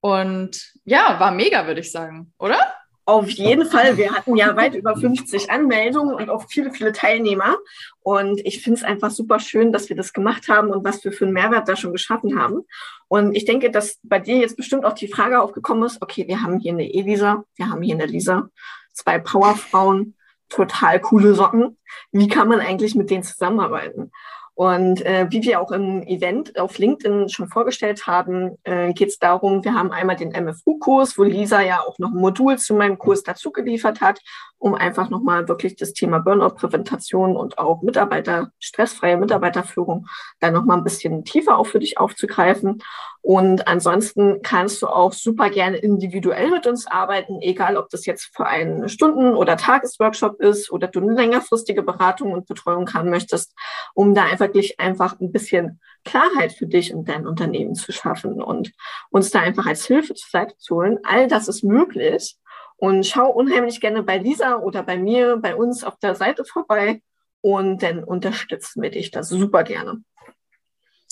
Und 0.00 0.72
ja, 0.84 1.18
war 1.18 1.32
mega, 1.32 1.66
würde 1.66 1.80
ich 1.80 1.90
sagen, 1.90 2.32
oder? 2.38 2.58
Auf 3.06 3.28
jeden 3.28 3.66
Fall. 3.70 3.96
Wir 3.96 4.12
hatten 4.12 4.36
ja 4.36 4.56
weit 4.56 4.74
über 4.74 4.96
50 4.96 5.50
Anmeldungen 5.50 6.14
und 6.14 6.30
auch 6.30 6.46
viele, 6.48 6.72
viele 6.72 6.92
Teilnehmer. 6.92 7.56
Und 8.00 8.40
ich 8.44 8.62
finde 8.62 8.78
es 8.78 8.84
einfach 8.84 9.10
super 9.10 9.40
schön, 9.40 9.72
dass 9.72 9.88
wir 9.88 9.96
das 9.96 10.12
gemacht 10.12 10.48
haben 10.48 10.70
und 10.70 10.84
was 10.84 11.04
wir 11.04 11.12
für 11.12 11.24
einen 11.24 11.34
Mehrwert 11.34 11.68
da 11.68 11.76
schon 11.76 11.92
geschaffen 11.92 12.38
haben. 12.38 12.62
Und 13.08 13.34
ich 13.36 13.44
denke, 13.44 13.70
dass 13.70 13.98
bei 14.02 14.18
dir 14.18 14.36
jetzt 14.36 14.56
bestimmt 14.56 14.84
auch 14.84 14.94
die 14.94 15.08
Frage 15.08 15.40
aufgekommen 15.40 15.84
ist, 15.84 16.02
okay, 16.02 16.26
wir 16.26 16.42
haben 16.42 16.58
hier 16.58 16.72
eine 16.72 16.92
Elisa, 16.92 17.44
wir 17.56 17.70
haben 17.70 17.82
hier 17.82 17.94
eine 17.94 18.06
Lisa, 18.06 18.48
zwei 18.92 19.18
Powerfrauen, 19.18 20.16
total 20.48 21.00
coole 21.00 21.34
Socken. 21.34 21.78
Wie 22.12 22.28
kann 22.28 22.48
man 22.48 22.60
eigentlich 22.60 22.94
mit 22.94 23.10
denen 23.10 23.22
zusammenarbeiten? 23.22 24.10
Und 24.54 25.04
äh, 25.04 25.26
wie 25.30 25.42
wir 25.42 25.60
auch 25.60 25.72
im 25.72 26.02
Event 26.02 26.58
auf 26.60 26.78
LinkedIn 26.78 27.28
schon 27.28 27.48
vorgestellt 27.48 28.06
haben, 28.06 28.56
äh, 28.62 28.92
geht 28.92 29.08
es 29.08 29.18
darum, 29.18 29.64
wir 29.64 29.74
haben 29.74 29.90
einmal 29.90 30.14
den 30.14 30.30
MFU-Kurs, 30.30 31.18
wo 31.18 31.24
Lisa 31.24 31.60
ja 31.60 31.80
auch 31.80 31.98
noch 31.98 32.10
ein 32.10 32.20
Modul 32.20 32.56
zu 32.58 32.74
meinem 32.74 32.96
Kurs 32.96 33.24
dazu 33.24 33.50
geliefert 33.50 34.00
hat, 34.00 34.20
um 34.58 34.74
einfach 34.74 35.10
nochmal 35.10 35.48
wirklich 35.48 35.74
das 35.76 35.92
Thema 35.92 36.20
Burnout-Präventation 36.20 37.36
und 37.36 37.58
auch 37.58 37.82
Mitarbeiter, 37.82 38.50
stressfreie 38.60 39.16
Mitarbeiterführung 39.16 40.06
da 40.38 40.50
nochmal 40.52 40.78
ein 40.78 40.84
bisschen 40.84 41.24
tiefer 41.24 41.58
auch 41.58 41.66
für 41.66 41.80
dich 41.80 41.98
aufzugreifen. 41.98 42.80
Und 43.26 43.66
ansonsten 43.68 44.42
kannst 44.42 44.82
du 44.82 44.86
auch 44.86 45.14
super 45.14 45.48
gerne 45.48 45.78
individuell 45.78 46.50
mit 46.50 46.66
uns 46.66 46.86
arbeiten, 46.86 47.40
egal 47.40 47.78
ob 47.78 47.88
das 47.88 48.04
jetzt 48.04 48.36
für 48.36 48.46
einen 48.46 48.90
Stunden- 48.90 49.34
oder 49.34 49.56
Tagesworkshop 49.56 50.40
ist 50.40 50.70
oder 50.70 50.88
du 50.88 51.00
eine 51.00 51.14
längerfristige 51.14 51.82
Beratung 51.82 52.32
und 52.32 52.46
Betreuung 52.46 52.92
haben 52.92 53.08
möchtest, 53.08 53.54
um 53.94 54.14
da 54.14 54.24
einfach 54.24 54.43
wirklich 54.44 54.78
einfach 54.78 55.18
ein 55.20 55.32
bisschen 55.32 55.80
Klarheit 56.04 56.52
für 56.52 56.66
dich 56.66 56.94
und 56.94 57.08
dein 57.08 57.26
Unternehmen 57.26 57.74
zu 57.74 57.92
schaffen 57.92 58.42
und 58.42 58.72
uns 59.10 59.30
da 59.30 59.40
einfach 59.40 59.66
als 59.66 59.86
Hilfe 59.86 60.14
zur 60.14 60.28
Seite 60.30 60.56
zu 60.58 60.76
holen. 60.76 60.98
All 61.02 61.26
das 61.26 61.48
ist 61.48 61.64
möglich. 61.64 62.36
Und 62.76 63.06
schau 63.06 63.30
unheimlich 63.30 63.80
gerne 63.80 64.02
bei 64.02 64.18
Lisa 64.18 64.56
oder 64.56 64.82
bei 64.82 64.98
mir, 64.98 65.38
bei 65.38 65.54
uns 65.54 65.84
auf 65.84 65.98
der 65.98 66.14
Seite 66.14 66.44
vorbei 66.44 67.02
und 67.40 67.82
dann 67.82 68.04
unterstützen 68.04 68.82
wir 68.82 68.90
dich 68.90 69.10
da 69.10 69.22
super 69.22 69.64
gerne. 69.64 70.02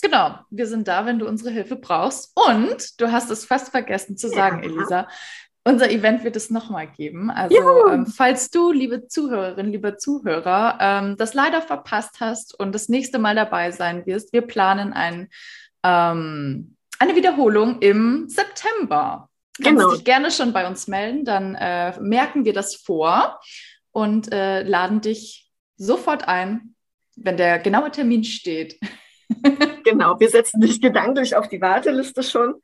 Genau, 0.01 0.37
wir 0.49 0.67
sind 0.67 0.87
da, 0.87 1.05
wenn 1.05 1.17
du 1.17 1.27
unsere 1.27 1.49
Hilfe 1.49 1.77
brauchst. 1.77 2.33
Und 2.35 2.99
du 2.99 3.11
hast 3.11 3.31
es 3.31 3.45
fast 3.45 3.69
vergessen 3.69 4.17
zu 4.17 4.27
sagen, 4.27 4.61
ja. 4.61 4.69
Elisa. 4.69 5.07
Unser 5.65 5.89
Event 5.89 6.25
wird 6.25 6.35
es 6.35 6.49
nochmal 6.49 6.87
geben. 6.87 7.31
Also, 7.31 7.87
ähm, 7.87 8.05
falls 8.05 8.49
du, 8.49 8.71
liebe 8.73 9.07
Zuhörerin, 9.07 9.71
lieber 9.71 9.97
Zuhörer, 9.97 10.77
ähm, 10.81 11.15
das 11.17 11.33
leider 11.33 11.61
verpasst 11.61 12.19
hast 12.19 12.59
und 12.59 12.75
das 12.75 12.89
nächste 12.89 13.17
Mal 13.17 13.35
dabei 13.35 13.71
sein 13.71 14.05
wirst, 14.05 14.33
wir 14.33 14.41
planen 14.41 14.91
ein, 14.91 15.29
ähm, 15.83 16.75
eine 16.99 17.15
Wiederholung 17.15 17.79
im 17.79 18.27
September. 18.27 19.29
Du 19.57 19.63
kannst 19.63 19.79
genau. 19.79 19.93
dich 19.93 20.03
gerne 20.03 20.31
schon 20.31 20.51
bei 20.51 20.67
uns 20.67 20.87
melden, 20.87 21.23
dann 21.23 21.55
äh, 21.55 21.97
merken 22.01 22.43
wir 22.43 22.53
das 22.53 22.75
vor 22.75 23.39
und 23.91 24.33
äh, 24.33 24.63
laden 24.63 24.99
dich 24.99 25.49
sofort 25.77 26.27
ein, 26.27 26.75
wenn 27.15 27.37
der 27.37 27.59
genaue 27.59 27.91
Termin 27.91 28.25
steht. 28.25 28.79
genau, 29.85 30.19
wir 30.19 30.29
setzen 30.29 30.59
dich 30.59 30.81
gedanklich 30.81 31.35
auf 31.35 31.47
die 31.47 31.61
Warteliste 31.61 32.21
schon. 32.21 32.55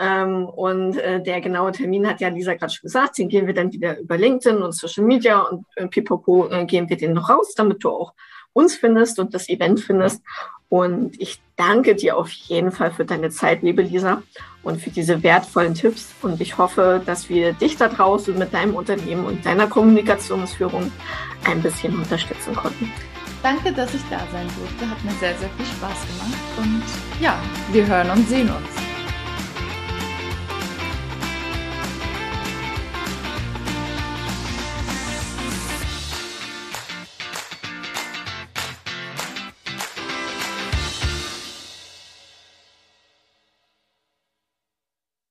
Ähm, 0.00 0.46
und 0.46 0.96
äh, 0.96 1.22
der 1.22 1.42
genaue 1.42 1.72
Termin 1.72 2.08
hat 2.08 2.22
ja 2.22 2.28
Lisa 2.28 2.54
gerade 2.54 2.72
schon 2.72 2.86
gesagt, 2.86 3.18
den 3.18 3.28
gehen 3.28 3.46
wir 3.46 3.52
dann 3.52 3.70
wieder 3.70 3.98
über 3.98 4.16
LinkedIn 4.16 4.62
und 4.62 4.74
Social 4.74 5.04
Media 5.04 5.40
und 5.40 5.66
äh, 5.76 5.86
pipapo 5.88 6.48
äh, 6.48 6.64
gehen 6.64 6.88
wir 6.88 6.96
den 6.96 7.12
noch 7.12 7.28
raus, 7.28 7.52
damit 7.54 7.84
du 7.84 7.90
auch 7.90 8.14
uns 8.54 8.74
findest 8.74 9.18
und 9.18 9.34
das 9.34 9.50
Event 9.50 9.80
findest. 9.80 10.22
Und 10.70 11.20
ich 11.20 11.42
danke 11.56 11.94
dir 11.96 12.16
auf 12.16 12.30
jeden 12.30 12.72
Fall 12.72 12.92
für 12.92 13.04
deine 13.04 13.28
Zeit, 13.28 13.62
liebe 13.62 13.82
Lisa, 13.82 14.22
und 14.62 14.80
für 14.80 14.90
diese 14.90 15.22
wertvollen 15.22 15.74
Tipps. 15.74 16.14
Und 16.22 16.40
ich 16.40 16.56
hoffe, 16.56 17.02
dass 17.04 17.28
wir 17.28 17.52
dich 17.52 17.76
da 17.76 17.88
draußen 17.88 18.38
mit 18.38 18.54
deinem 18.54 18.74
Unternehmen 18.74 19.26
und 19.26 19.44
deiner 19.44 19.66
Kommunikationsführung 19.66 20.90
ein 21.44 21.60
bisschen 21.60 21.94
unterstützen 21.98 22.54
konnten. 22.54 22.90
Danke, 23.42 23.72
dass 23.72 23.92
ich 23.94 24.02
da 24.10 24.20
sein 24.32 24.46
durfte. 24.58 24.88
Hat 24.88 25.04
mir 25.04 25.12
sehr, 25.18 25.36
sehr 25.36 25.48
viel 25.50 25.66
Spaß 25.66 26.06
gemacht. 26.06 26.40
Und 26.58 26.82
ja, 27.22 27.38
wir 27.72 27.86
hören 27.86 28.10
und 28.10 28.28
sehen 28.28 28.48
uns. 28.48 28.89